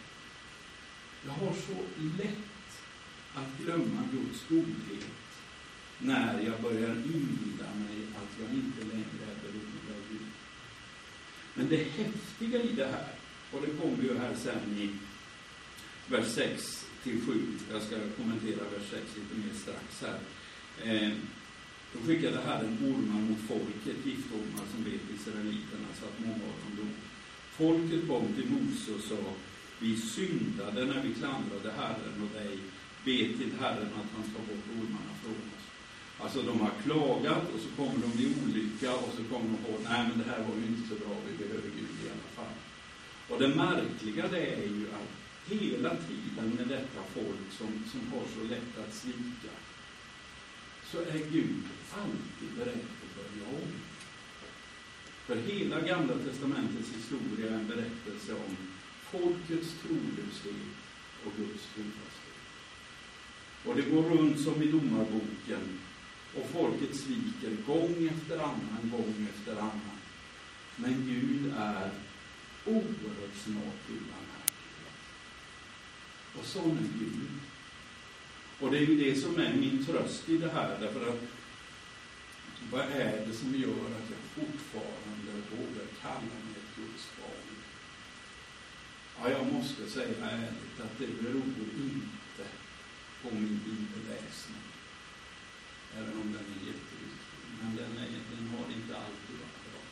[1.26, 1.76] Jag har så
[2.22, 2.70] lätt
[3.34, 5.06] att glömma Guds godhet
[5.98, 9.39] när jag börjar inbilla mig att jag inte längre är.
[11.54, 13.08] Men det häftiga i det här,
[13.52, 14.90] och det kommer ju här sen i
[16.06, 17.32] vers 6 till 7,
[17.72, 20.18] jag ska kommentera vers 6 lite mer strax här.
[20.84, 21.12] Eh,
[21.92, 26.76] då skickade Herren ormar mot folket, giftormar som bet israeliterna så att många av dem
[26.76, 26.94] dog.
[27.50, 29.34] Folket kom till Mose och sa,
[29.78, 32.58] vi syndade när vi klandrade Herren och dig,
[33.04, 35.59] be till Herren att han tar bort ormarna från oss.
[36.22, 39.72] Alltså de har klagat och så kommer de i olycka och så kommer de på,
[39.90, 42.56] nej men det här var ju inte så bra, vi behöver Gud i alla fall.
[43.28, 45.12] Och det märkliga det är ju att
[45.52, 49.54] hela tiden med detta folk som, som har så lätt att svika,
[50.90, 51.64] så är Gud
[52.02, 53.72] alltid beredd att börja om.
[55.26, 58.56] För hela Gamla Testamentets historia är en berättelse om
[59.10, 60.74] folkets trolöshet
[61.24, 62.40] och Guds trofasthet.
[63.64, 65.80] Och det går runt som i Domarboken
[66.36, 69.98] och folket sviker gång efter annan, gång efter annan.
[70.76, 71.90] Men Gud är
[72.66, 74.96] oerhört snart till barmhärtighet.
[76.38, 77.28] Och sån är Gud.
[78.60, 81.22] Och det är ju det som är min tröst i det här, därför att
[82.70, 87.56] vad är det som gör att jag fortfarande vågar kalla mig ett Guds barn?
[89.18, 91.42] Ja, jag måste säga ärligt att det beror
[91.76, 92.44] inte
[93.22, 94.69] på min bibelläsning.
[95.98, 97.40] Även om den är jätteviktig.
[97.60, 99.82] Men den, är, den har inte alltid varit bra.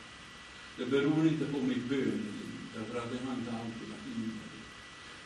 [0.78, 4.48] Det beror inte på mitt böneliv, därför att det har inte alltid varit innerligt.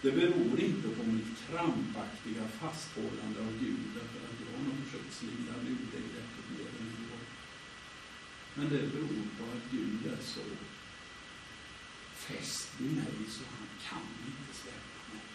[0.02, 5.12] Det beror inte på mitt krampaktiga fasthållande av Gud, därför att jag har nog försökt
[5.14, 7.26] slira ur det greppet mer än en gång.
[8.54, 10.44] Men det beror på att Gud är så
[12.14, 15.26] fäst vid mig så han kan inte släppa mig.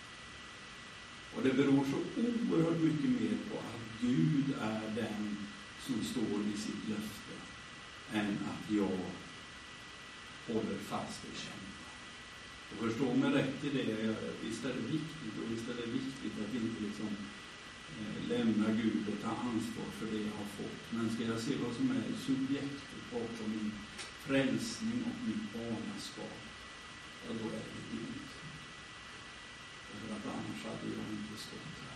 [1.36, 5.38] Och det beror så oerhört mycket mer på att Gud är den
[5.86, 7.36] som står vid sitt löfte
[8.14, 9.00] än att jag
[10.48, 11.68] håller fast och kämpar.
[12.72, 16.34] Och förstå mig rätt i det, visst är det viktigt och visst är det viktigt
[16.42, 17.10] att inte liksom
[18.00, 20.82] eh, lämna Gud och ta ansvar för det jag har fått.
[20.90, 23.72] Men ska jag se vad som är subjektet bakom min
[24.28, 26.40] frälsning och mitt barnaskap,
[27.28, 28.28] ja då är det Gud.
[29.92, 31.87] Därför att annars hade jag inte stått här.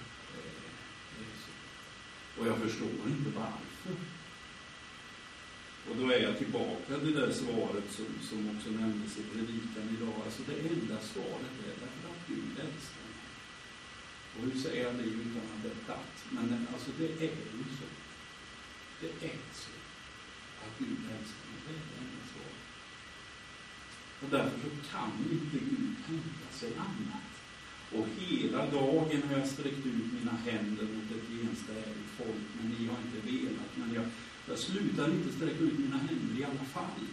[2.38, 3.96] Och jag förstår inte varför.
[5.90, 9.98] Och då är jag tillbaka till det där svaret som, som också nämndes i predikan
[9.98, 10.16] idag.
[10.26, 13.28] Alltså det enda svaret är därför att Gud älskar mig.
[14.36, 16.16] Och hur säger jag det utan att det är platt?
[16.30, 17.90] Men alltså det är ju så.
[19.02, 19.76] Det är så.
[20.64, 21.60] Att Gud älskar mig.
[21.68, 22.62] Det är det enda svaret.
[24.22, 27.21] Och därför så kan inte Gud tänka sig annat.
[27.96, 32.88] Och hela dagen har jag sträckt ut mina händer mot ett genstädigt folk, men ni
[32.88, 33.72] har inte velat.
[33.76, 34.06] Men jag
[34.52, 37.06] jag slutar inte sträcka ut mina händer i alla fall.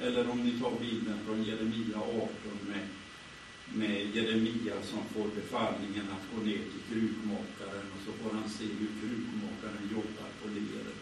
[0.00, 2.30] Eller om ni tar bilden från Jeremia 18
[2.68, 2.86] med,
[3.74, 8.64] med Jeremia som får befallningen att gå ner till krukmakaren och så får han se
[8.64, 11.01] hur krukmakaren jobbar på leret.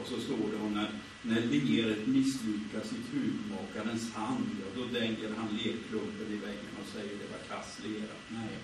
[0.00, 0.90] Och så står det om när,
[1.22, 7.14] när leret misslyckas i hudmakarens hand, ja, då dänger han lerklumpen i väggen och säger
[7.22, 8.16] det var kass lera.
[8.28, 8.56] Nej.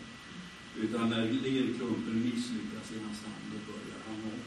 [0.82, 4.44] Utan när lerklumpen misslyckas i hans hand, då börjar han om.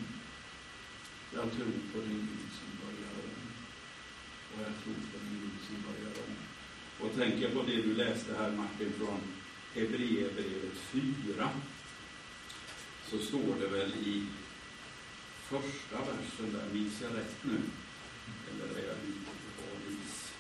[1.34, 3.40] Jag tror på den Gud som börjar om.
[4.52, 6.34] Och jag tror på den Gud som börjar om.
[7.00, 9.20] Och tänker på det du läste här Martin från
[9.74, 11.50] Hebreerbrevet 4.
[13.10, 14.24] Så står det väl i
[15.50, 17.62] första versen där, minns jag rätt nu?
[18.52, 20.32] Eller är jag ute på hal is?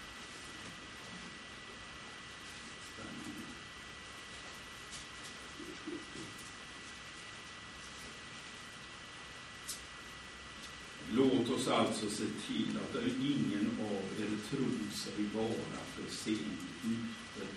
[11.11, 17.47] Låt oss alltså se till att ingen av er tror sig vara för sent ute,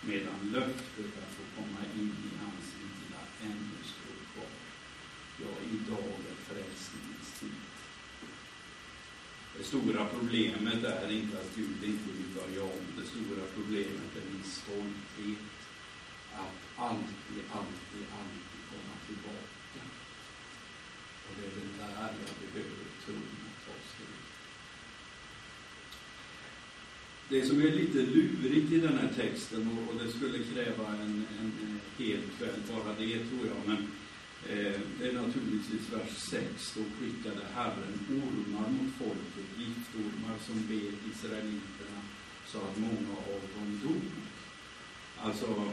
[0.00, 4.09] medan löftet att få komma in i hans vila ännu står.
[5.42, 7.60] Ja, idag är frälsningens tid.
[9.56, 12.84] Det stora problemet är inte att Gud inte vill börja om.
[12.98, 15.48] Det stora problemet är min stolthet.
[16.34, 19.82] Att alltid, alltid, alltid komma tillbaka.
[21.26, 24.20] Och det är väl där jag behöver tron att ta steg.
[27.28, 31.80] Det som är lite lurigt i den här texten, och, det skulle kräva en, en
[31.98, 33.90] hel kväll bara det, tror jag, men
[34.48, 36.74] Eh, det är naturligtvis vers 6.
[36.76, 42.00] Då skickade Herren ormar mot folket, giftormar som bet israeliterna
[42.46, 44.02] så att många av dem dog.
[45.18, 45.72] Alltså,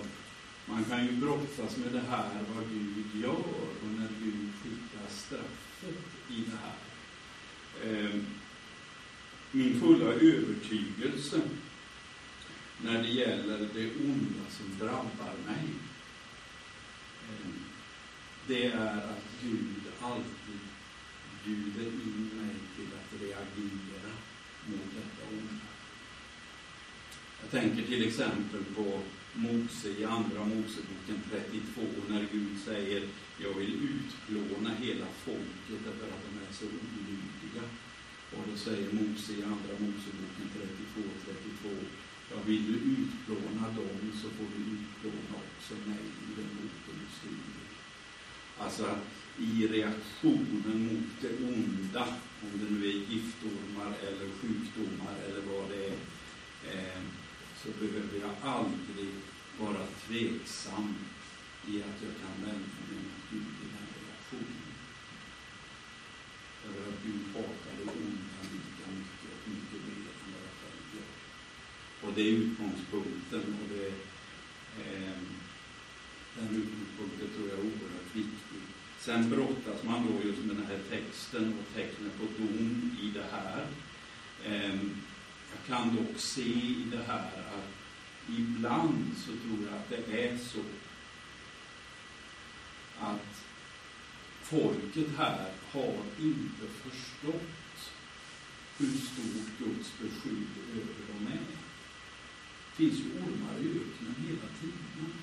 [0.66, 3.32] man kan ju brottas med det här, vad Gud gör
[3.84, 6.78] och när Gud skickar straffet i det här.
[7.84, 8.16] Eh,
[9.52, 11.42] min fulla övertygelse
[12.82, 15.68] när det gäller det onda som drabbar mig,
[17.30, 17.67] eh,
[18.48, 20.62] det är att Gud alltid
[21.46, 24.12] bjuder in mig till att reagera
[24.66, 25.68] mot detta onda.
[27.42, 29.02] Jag tänker till exempel på
[29.34, 33.08] Mose i Andra Moseboken 32 när Gud säger
[33.44, 37.64] jag vill utplåna hela folket därför att de är så olydiga.
[38.32, 41.70] Och då säger Mose i Andra Moseboken 32, 32
[42.32, 47.77] Ja, vill du utplåna dem så får du utplåna också mig i den motorn du.
[48.60, 48.96] Alltså
[49.38, 52.08] i reaktionen mot det onda,
[52.42, 55.98] om det nu är giftormar eller sjukdomar eller vad det är,
[56.74, 57.02] eh,
[57.64, 59.14] så behöver jag aldrig
[59.60, 60.96] vara tveksam
[61.68, 64.68] i att jag kan vända mig mot Gud i den reaktionen.
[66.64, 70.86] Därför att Gud hatar det onda lika mycket och mycket mer än vad jag själv
[70.96, 71.12] gör.
[72.04, 73.88] Och det är utgångspunkten och det,
[74.84, 75.22] eh,
[76.40, 78.62] den utgångspunkten tror jag är oerhört viktig.
[79.00, 83.26] Sen brottas man då just med den här texten och tecknet på dom i det
[83.32, 83.66] här.
[84.46, 84.96] Ehm,
[85.52, 87.74] jag kan dock se i det här att
[88.30, 90.60] ibland så tror jag att det är så
[93.00, 93.46] att
[94.42, 97.92] folket här har inte förstått
[98.78, 101.40] hur stort Guds beskydd över dem är.
[102.78, 105.14] Det finns ju ormar i öknen hela tiden.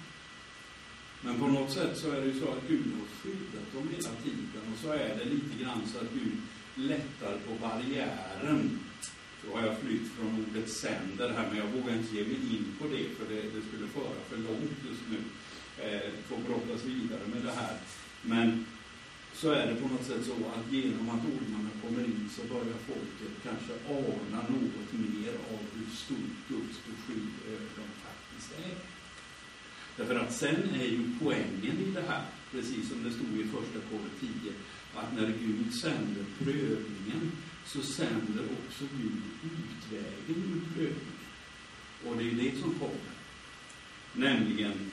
[1.24, 4.14] Men på något sätt så är det ju så att Gud har skyddat dem hela
[4.24, 6.36] tiden och så är det lite grann så att Gud
[6.74, 8.80] lättar på barriären
[9.46, 12.66] då har jag flytt från ordet sänder här, men jag vågar inte ge mig in
[12.78, 15.18] på det, för det, det skulle föra för långt just nu.
[15.84, 17.76] Eh, får brottas vidare med det här.
[18.22, 18.66] Men
[19.34, 22.78] så är det på något sätt så att genom att ormarna kommer in så börjar
[22.88, 28.76] folket kanske ana något mer av hur stort Guds beskydd över dem faktiskt är.
[29.96, 33.78] Därför att sen är ju poängen i det här, precis som det stod i första
[33.90, 34.30] kor 10,
[34.94, 37.32] att när Gud sänder prövningen
[37.66, 41.14] så sänder också Gud utvägen ur prövningen.
[42.06, 43.14] Och det är det som kommer.
[44.12, 44.90] Nämligen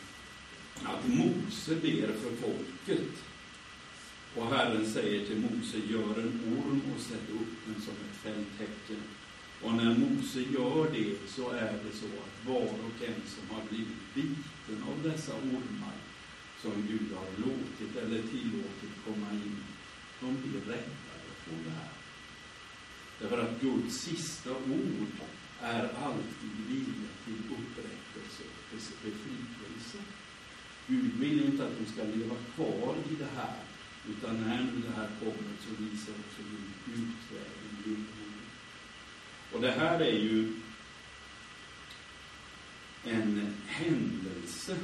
[0.83, 3.23] att Mose ber för folket.
[4.35, 9.01] Och Herren säger till Mose, gör en orm och sätt upp den som ett fälttecken.
[9.63, 13.63] Och när Mose gör det så är det så att var och en som har
[13.69, 15.97] blivit biten av dessa ormar
[16.61, 19.57] som Gud har låtit eller tillåtit komma in,
[20.19, 21.93] de blir räddade från det här.
[23.19, 25.15] Därför att Guds sista ord
[25.61, 29.97] är alltid vilja till upprättelse och befrielse.
[30.87, 33.59] Gud vill inte att de ska leva kvar i det här,
[34.09, 38.20] utan när det här kommer så visar också Gud utvägen
[39.51, 40.53] och det här är ju
[43.03, 44.77] en händelse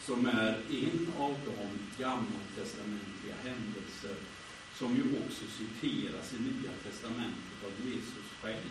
[0.00, 4.16] som är en av de gammaltestamentliga händelser
[4.74, 8.70] som ju också citeras i Nya testamentet av Jesus själv.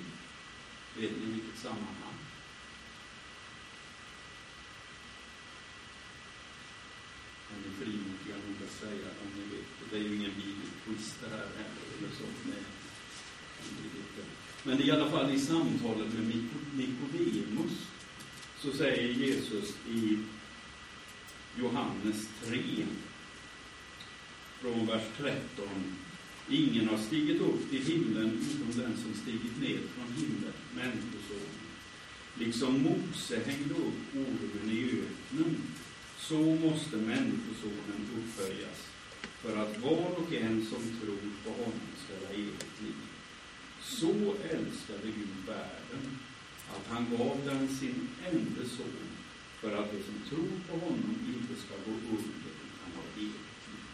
[0.98, 2.18] Vet ni vilket sammanhang?
[7.52, 9.86] Är ni frimodiga nog att säga om ni vet det?
[9.90, 12.24] Det är ju ingen bibelquiz det här heller, eller så.
[12.44, 12.64] Men
[13.82, 14.24] det
[14.64, 16.44] men i alla fall i samtalet med
[16.76, 17.88] Nikodemus
[18.60, 20.18] så säger Jesus i
[21.60, 22.60] Johannes 3,
[24.62, 25.68] från vers 13.
[26.50, 31.64] Ingen har stigit upp till himlen utom den som stigit ner från himlen, Människosonen.
[32.40, 35.56] Liksom Mose hängde upp ormen i öknen,
[36.20, 38.88] så måste Människosonen upphöjas,
[39.42, 43.13] för att var och en som tror på honom ska ha evigt liv.
[43.84, 46.20] Så älskade Gud världen,
[46.70, 49.08] att han gav den sin enda son,
[49.62, 53.86] för att de som tror på honom inte ska gå under utan ha evigt liv.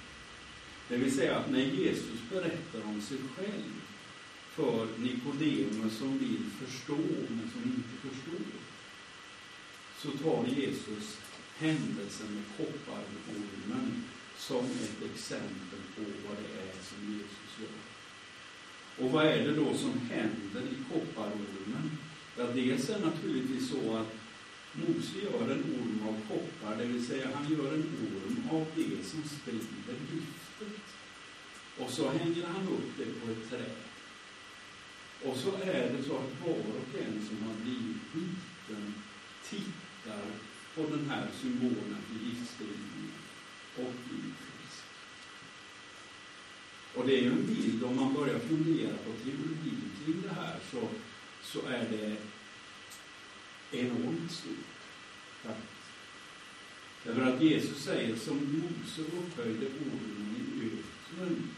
[0.88, 3.74] Det vill säga att när Jesus berättar om sig själv
[4.56, 6.98] för Nikodemus som vill förstå
[7.30, 8.52] men som inte förstår,
[9.98, 11.18] så tar Jesus
[11.58, 14.04] händelsen med kopparormen
[14.38, 17.49] som ett exempel på vad det är som Jesus.
[19.00, 21.98] Och vad är det då som händer i kopparormen?
[22.38, 24.16] Ja, dels är det naturligtvis så att
[24.74, 29.06] Mose gör en orm av koppar, det vill säga han gör en orm av det
[29.06, 30.82] som sprider giftet.
[31.78, 33.76] Och så hänger han upp det på ett träd.
[35.24, 38.94] Och så är det så att var och en som har blivit biten
[39.50, 40.26] tittar
[40.76, 43.12] på den här symbolen för giftspridningen
[43.76, 44.49] och blir.
[47.00, 50.56] Och det är ju en bild, om man börjar fundera på teologin kring det här,
[50.72, 50.88] så,
[51.44, 52.16] så är det
[53.80, 55.56] enormt stort.
[57.04, 61.50] Därför att Jesus säger, som Mose upphöjde ormen i öknen,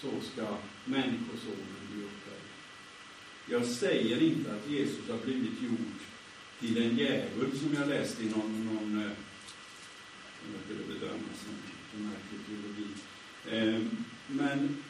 [0.00, 2.46] så ska Människosonen bli upphöjd.
[3.50, 5.98] Jag säger inte att Jesus har blivit gjord
[6.60, 9.10] till en djävul, som jag läste i någon, någon eh,
[10.52, 12.88] jag skulle bedöma som märklig teologi.
[13.50, 13.82] Eh,
[14.26, 14.82] men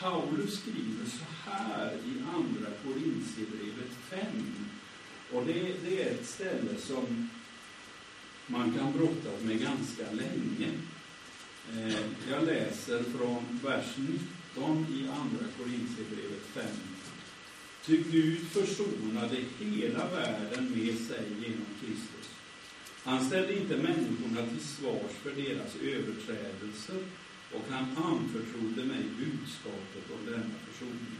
[0.00, 4.20] Paulus skriver så här i Andra Korintierbrevet 5,
[5.32, 7.30] och det, det, är ett ställe som
[8.46, 10.70] man kan brottas med ganska länge.
[11.72, 16.64] Eh, jag läser från vers 19 i Andra Korintierbrevet 5.
[17.84, 22.30] Ty Gud försonade hela världen med sig genom Kristus.
[23.04, 27.04] Han ställde inte människorna till svars för deras överträdelser
[27.52, 31.16] och han anförtrodde mig budskapet om denna försoning.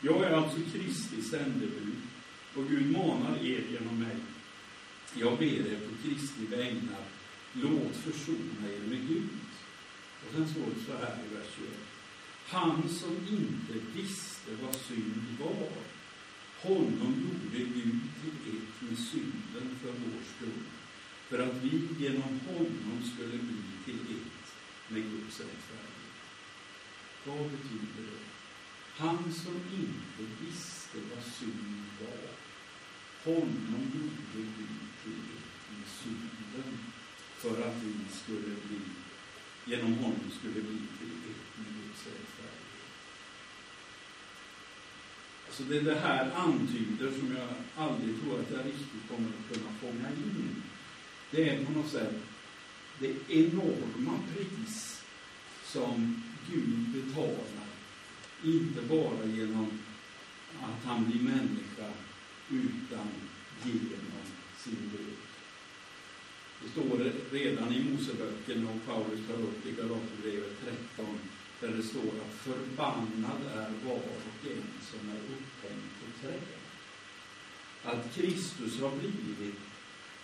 [0.00, 1.96] Jag är alltså Kristi sändebud
[2.54, 4.16] och Gud manar er genom mig.
[5.14, 7.04] Jag ber er på Kristi vägnar,
[7.52, 9.28] låt försona er med Gud.
[10.26, 11.70] Och sen står det så här i vers 21.
[12.46, 15.68] Han som inte visste vad synd var,
[16.62, 20.62] honom gjorde Gud till ett med synden för vår skull,
[21.28, 24.33] för att vi genom honom skulle bli till ett
[24.94, 25.04] med
[27.24, 28.18] Vad betyder det?
[28.96, 32.28] Han som inte visste vad synd var,
[33.32, 36.78] honom gjorde Gud till ett med synden,
[37.36, 38.80] för att vi skulle bli
[39.64, 42.90] genom honom skulle bli till ett med Guds rättfärdighet.
[45.46, 49.54] Alltså, det är det här antyder som jag aldrig tror att jag riktigt kommer att
[49.54, 50.62] kunna fånga in.
[51.30, 52.14] Det är på något sätt
[52.98, 55.02] det enorma pris
[55.64, 57.68] som Gud betalar,
[58.44, 59.78] inte bara genom
[60.60, 61.92] att han blir människa,
[62.50, 63.08] utan
[63.62, 64.24] genom
[64.58, 65.16] sin död.
[66.62, 70.60] Det står redan i Moseböckerna och Paulus tar upp i Galaterbrevet
[70.96, 71.18] 13
[71.60, 76.40] där det står att förbannad är var och en som är upphängd på träd.
[77.82, 79.58] Att Kristus har blivit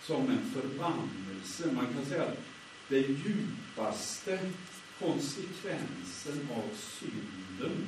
[0.01, 1.71] som en förbannelse.
[1.71, 2.50] Man kan säga att
[2.91, 4.39] den djupaste
[4.99, 7.87] konsekvensen av synden,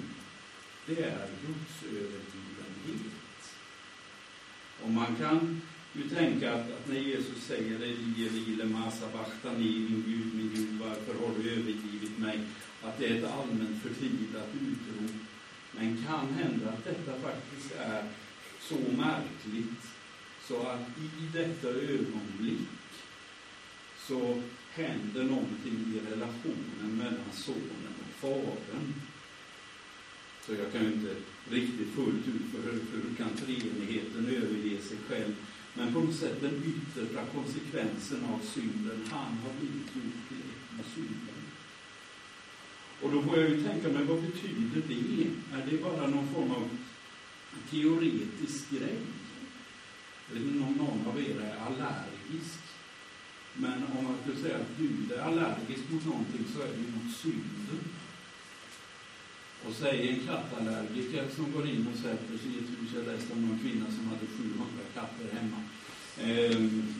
[0.85, 3.55] det är Guds övergivenhet.
[4.83, 5.61] Och man kan
[5.93, 10.79] ju tänka att, att när Jesus säger Eli, Eli, lema sabachthani, min Gud, min Gud,
[10.79, 12.39] varför har du övergivit mig?
[12.83, 15.11] Att det är ett allmänt förtvivlat utrop.
[15.71, 18.03] Men kan hända att detta faktiskt är
[18.61, 19.81] så märkligt
[20.47, 22.67] så att i detta ögonblick
[24.07, 24.41] så
[24.75, 28.93] händer någonting i relationen mellan sonen och fadern.
[30.45, 31.15] Så jag kan ju inte
[31.49, 35.35] riktigt fullt ut, för hur kan treenigheten överge sig själv?
[35.73, 40.39] Men på något sätt den yttersta konsekvensen av synden, han har blivit gjort
[40.75, 41.39] med synden.
[43.01, 45.55] Och då får jag ju tänka mig, vad betyder det?
[45.57, 46.69] Är det bara någon form av
[47.69, 48.97] teoretisk grej?
[50.31, 52.62] Eller om någon av er är allergisk?
[53.55, 56.91] Men om man skulle säga att Gud är allergisk mot någonting så är det ju
[56.91, 57.79] mot synden.
[59.65, 63.33] Och säg en kattallergiker som går in och sätter sig i ett hus, jag läste
[63.33, 65.57] om någon kvinna som hade 700 katter hemma.
[66.21, 66.95] Ehm,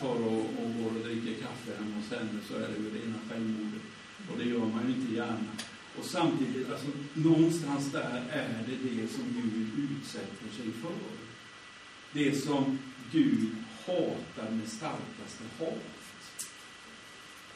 [0.00, 3.18] tar och, och går och dricker kaffe hemma hos henne så är det ju rena
[3.28, 3.82] självmordet.
[4.30, 5.52] Och det gör man ju inte gärna.
[5.98, 10.94] Och samtidigt, alltså någonstans där är det det som Gud utsätter sig för.
[12.12, 12.78] Det som
[13.12, 13.50] Gud
[13.86, 16.48] hatar med starkaste hat.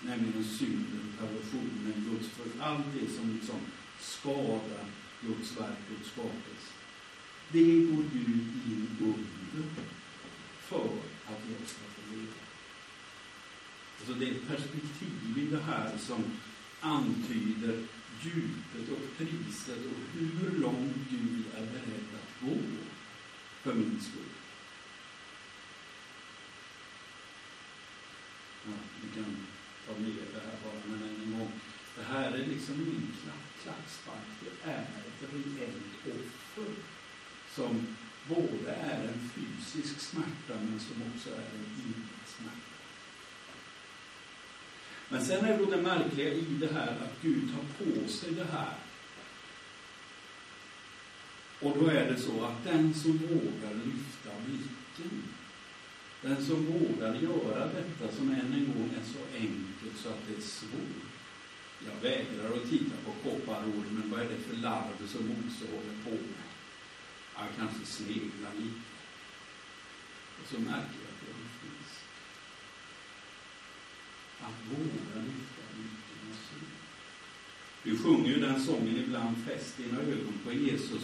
[0.00, 3.60] Nämligen synden, perversionen, Guds för allt det som liksom
[4.00, 4.84] skadar
[5.20, 6.72] Guds verk, Guds skapelse.
[7.52, 9.84] Det går Gud in under
[10.60, 10.90] för
[11.26, 12.32] att jag ska få leva.
[13.98, 16.24] Alltså det är ett perspektiv i det här som
[16.80, 17.84] antyder
[18.22, 22.56] djupet och priset och hur långt Gud är beredd att gå
[23.62, 24.22] för min skull.
[28.57, 28.57] Ja,
[29.00, 29.36] vi kan
[29.86, 31.52] ta med det här bara, men än en gång.
[31.96, 33.12] Det här är liksom ingen
[33.62, 36.72] klackspark, det är ett reellt offer
[37.54, 37.86] som
[38.28, 42.78] både är en fysisk smärta men som också är en inre smärta.
[45.08, 48.46] Men sen är då det märkliga i det här att Gud tar på sig det
[48.52, 48.74] här.
[51.60, 55.22] Och då är det så att den som vågar lyfta blicken,
[56.22, 60.36] den som vågar göra detta som än en gång är så enkelt så att det
[60.36, 61.08] är svårt.
[61.86, 66.10] Jag vägrar att titta på kopparormen, vad är det för larv som Mose håller på
[66.10, 66.48] med?
[67.34, 68.88] Jag kanske sneglar lite.
[70.42, 71.90] Och så märker jag att det finns.
[74.40, 76.66] Att våga lyfta blicken och se.
[77.82, 81.02] Vi sjunger ju den sången ibland, Fäst dina ögon på Jesus.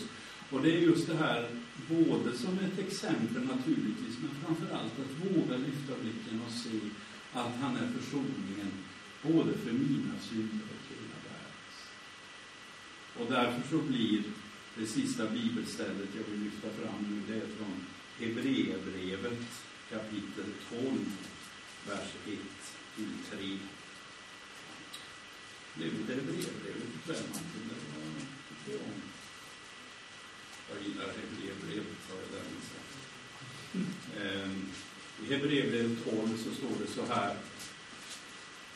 [0.55, 1.51] Och det är just det här,
[1.89, 6.79] både som ett exempel naturligtvis, men framför allt att våga lyfta blicken och se
[7.33, 8.71] att han är försoningen
[9.23, 11.77] både för mina synder och hela världens.
[13.19, 14.23] Och därför så blir
[14.77, 17.87] det sista bibelstället jag vill lyfta fram nu, det är från
[18.19, 19.43] Hebreerbrevet
[19.91, 20.83] kapitel 12,
[21.89, 22.39] vers 1
[22.97, 23.59] till 3.
[25.75, 27.71] Det är Hebreerbrevet ikväll, Martin.
[28.67, 29.14] Det var tycker
[30.71, 32.63] jag gillar Hebreerbrevet, sa jag därmed
[34.21, 35.23] ehm, sagt.
[35.23, 37.37] I Hebreerbrevet 12 så står det så här.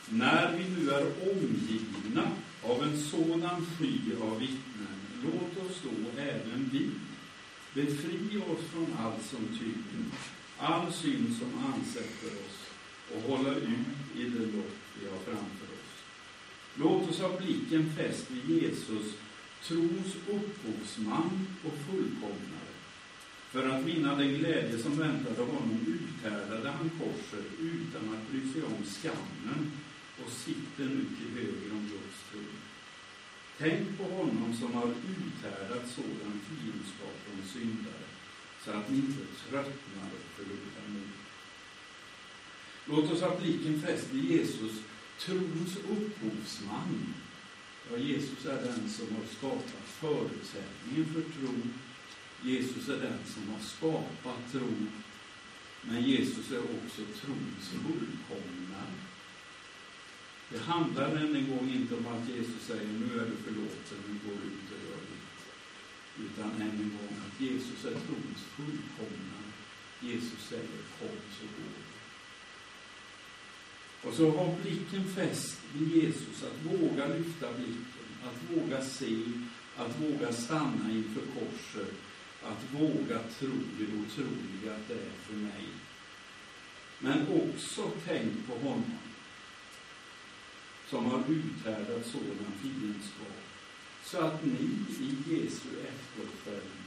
[0.09, 2.31] När vi nu är omgivna
[2.63, 6.89] av en sådan sky av vittnen Låt oss då även vi
[7.73, 10.05] befria oss från allt som tynger,
[10.57, 12.57] all synd som ansätter oss
[13.15, 15.93] och hålla ut i det lopp vi har framför oss.
[16.75, 19.13] Låt oss ha blicken fäst vid Jesus,
[19.63, 22.73] trons upphovsman och fullkomnare.
[23.51, 28.63] För att vinna den glädje som väntade honom uthärdade han korset utan att bry sig
[28.63, 29.71] om skammen
[30.23, 32.59] och sitter nu till höger om Guds tron.
[33.57, 38.07] Tänk på honom som har uthärdat sådan fiendskap från syndare,
[38.65, 41.09] så att ni inte tröttnar och förlorar mod.
[42.85, 44.71] Låt oss ha blicken fäst vid Jesus,
[45.19, 47.13] trons upphovsman.
[47.91, 51.53] Ja, Jesus är den som har skapat förutsättningen för tro.
[52.43, 54.73] Jesus är den som har skapat tro.
[55.81, 58.99] Men Jesus är också trons fullkomnare.
[60.49, 64.29] Det handlar än en gång inte om att Jesus säger nu är du förlåten, nu
[64.29, 65.39] går du ut och gör ditt.
[66.25, 69.39] Utan än en gång att Jesus är trons fullkomna.
[70.01, 71.88] Jesus säger kom så går
[74.03, 79.17] och så ha blicken fäst vid Jesus, att våga lyfta blicken, att våga se,
[79.77, 81.93] att våga stanna inför korset,
[82.43, 85.65] att våga tro det otroliga att det är för mig.
[86.99, 88.97] Men också tänk på honom
[90.89, 93.43] som har uthärdat sådan fiendskap,
[94.03, 94.69] så att ni
[94.99, 96.79] i Jesu efterföljd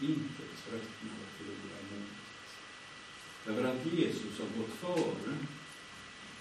[0.00, 2.22] inte tröttnar och förlorar modet.
[3.44, 5.36] Därför att Jesus har gått före.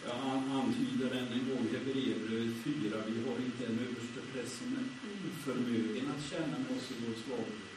[0.06, 0.16] Jag
[0.62, 2.74] antyder än en gång Hebreerbrevet 4,
[3.08, 4.86] vi har inte en överste präst som är
[5.30, 7.72] oförmögen att känna med oss i vår svaghet.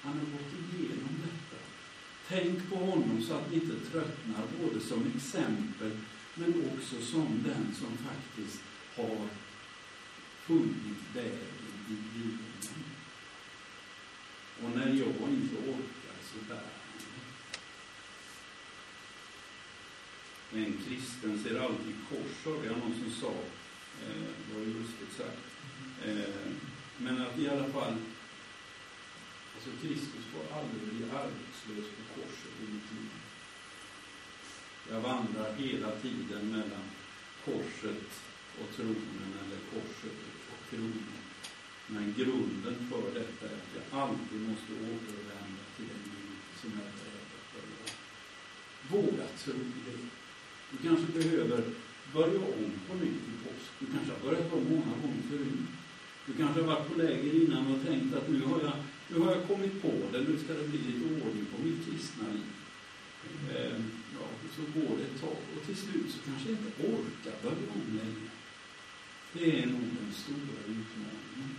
[0.00, 1.62] Han har gått igenom detta.
[2.28, 5.90] Tänk på honom så att ni inte tröttnar, både som exempel
[6.34, 8.62] men också som den som faktiskt
[8.96, 9.28] har
[10.40, 12.70] funnit vägen i livet.
[14.62, 16.75] Och när jag inte orkar så bär
[20.56, 23.34] En kristen ser alltid kors, hörde jag någon som sa.
[24.04, 25.44] Eh, det var lustigt sagt.
[26.04, 26.52] Eh,
[26.98, 27.96] men att i alla fall,
[29.54, 33.10] alltså Kristus får aldrig bli arbetslös på korset i mitt liv.
[34.90, 36.86] Jag vandrar hela tiden mellan
[37.44, 38.08] korset
[38.60, 40.20] och tronen, eller korset
[40.52, 41.22] och kronan.
[41.86, 46.90] Men grunden för detta är att jag alltid måste återvända till en Gud som är
[46.98, 47.92] beredd att börja
[48.90, 50.25] Våga tro i det.
[50.70, 51.64] Du kanske behöver
[52.12, 53.70] börja om på nytt i påsk.
[53.78, 55.68] Du kanske har börjat om många gånger förut.
[56.26, 58.72] Du kanske har varit på läger innan och tänkt att nu har jag,
[59.08, 62.24] nu har jag kommit på det, nu ska det bli lite ordning på mitt kristna
[62.34, 62.50] liv.
[63.54, 63.78] Eh,
[64.16, 67.66] ja, så går det ett tag och till slut så kanske jag inte orkar börja
[67.76, 68.30] om längre.
[69.32, 71.50] Det är nog den stora utmaningen.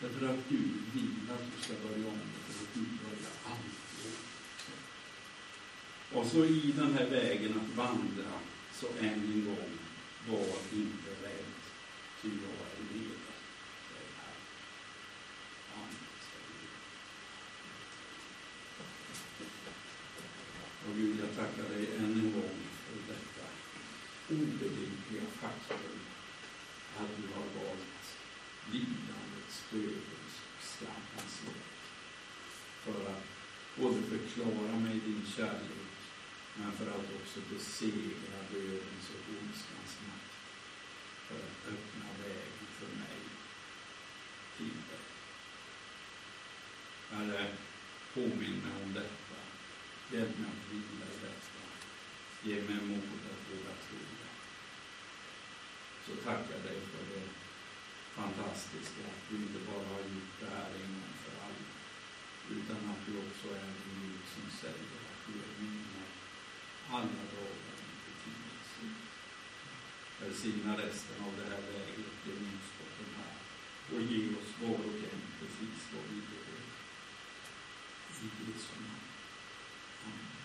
[0.00, 3.78] Därför att Gud vill att du ska börja om, för att Gud börjar alltid
[6.12, 8.32] och så i den här vägen att vandra,
[8.72, 9.78] så än en gång,
[10.28, 11.54] var inte rädd,
[12.22, 13.34] ty jag är med dig,
[13.88, 14.44] säger Herren.
[20.88, 23.46] Och Gud, jag tackar dig än en gång för detta
[24.30, 26.00] obegripliga faktum
[26.96, 28.04] att du har valt
[28.72, 31.68] lidandets, dödens och skammens väg.
[32.84, 33.24] För att
[33.76, 35.77] både förklara mig din kärlek,
[36.58, 40.32] men för att också besegra dödens och ondskans makt.
[41.26, 43.20] För att öppna vägen för mig
[44.56, 45.06] till dig.
[47.10, 47.46] Herre,
[48.14, 49.38] påminn mig om detta.
[50.12, 51.64] Hjälp mig att vila i detta.
[52.42, 54.32] Ge mig mod att våga tro det.
[56.06, 57.28] Så tackar jag dig för det
[58.14, 61.70] fantastiska att du inte bara har gjort det här en gång för alla,
[62.56, 66.17] utan att du också är en Gud som säger att du är mina
[66.90, 67.78] alla dagar
[68.10, 68.70] i tidens.
[70.20, 73.38] Välsigna resten av det här lägret, gemenskapen här
[73.92, 76.64] och ge oss var och en precis vad vi behöver.
[78.22, 79.08] I Jesu namn.
[80.04, 80.37] Amen.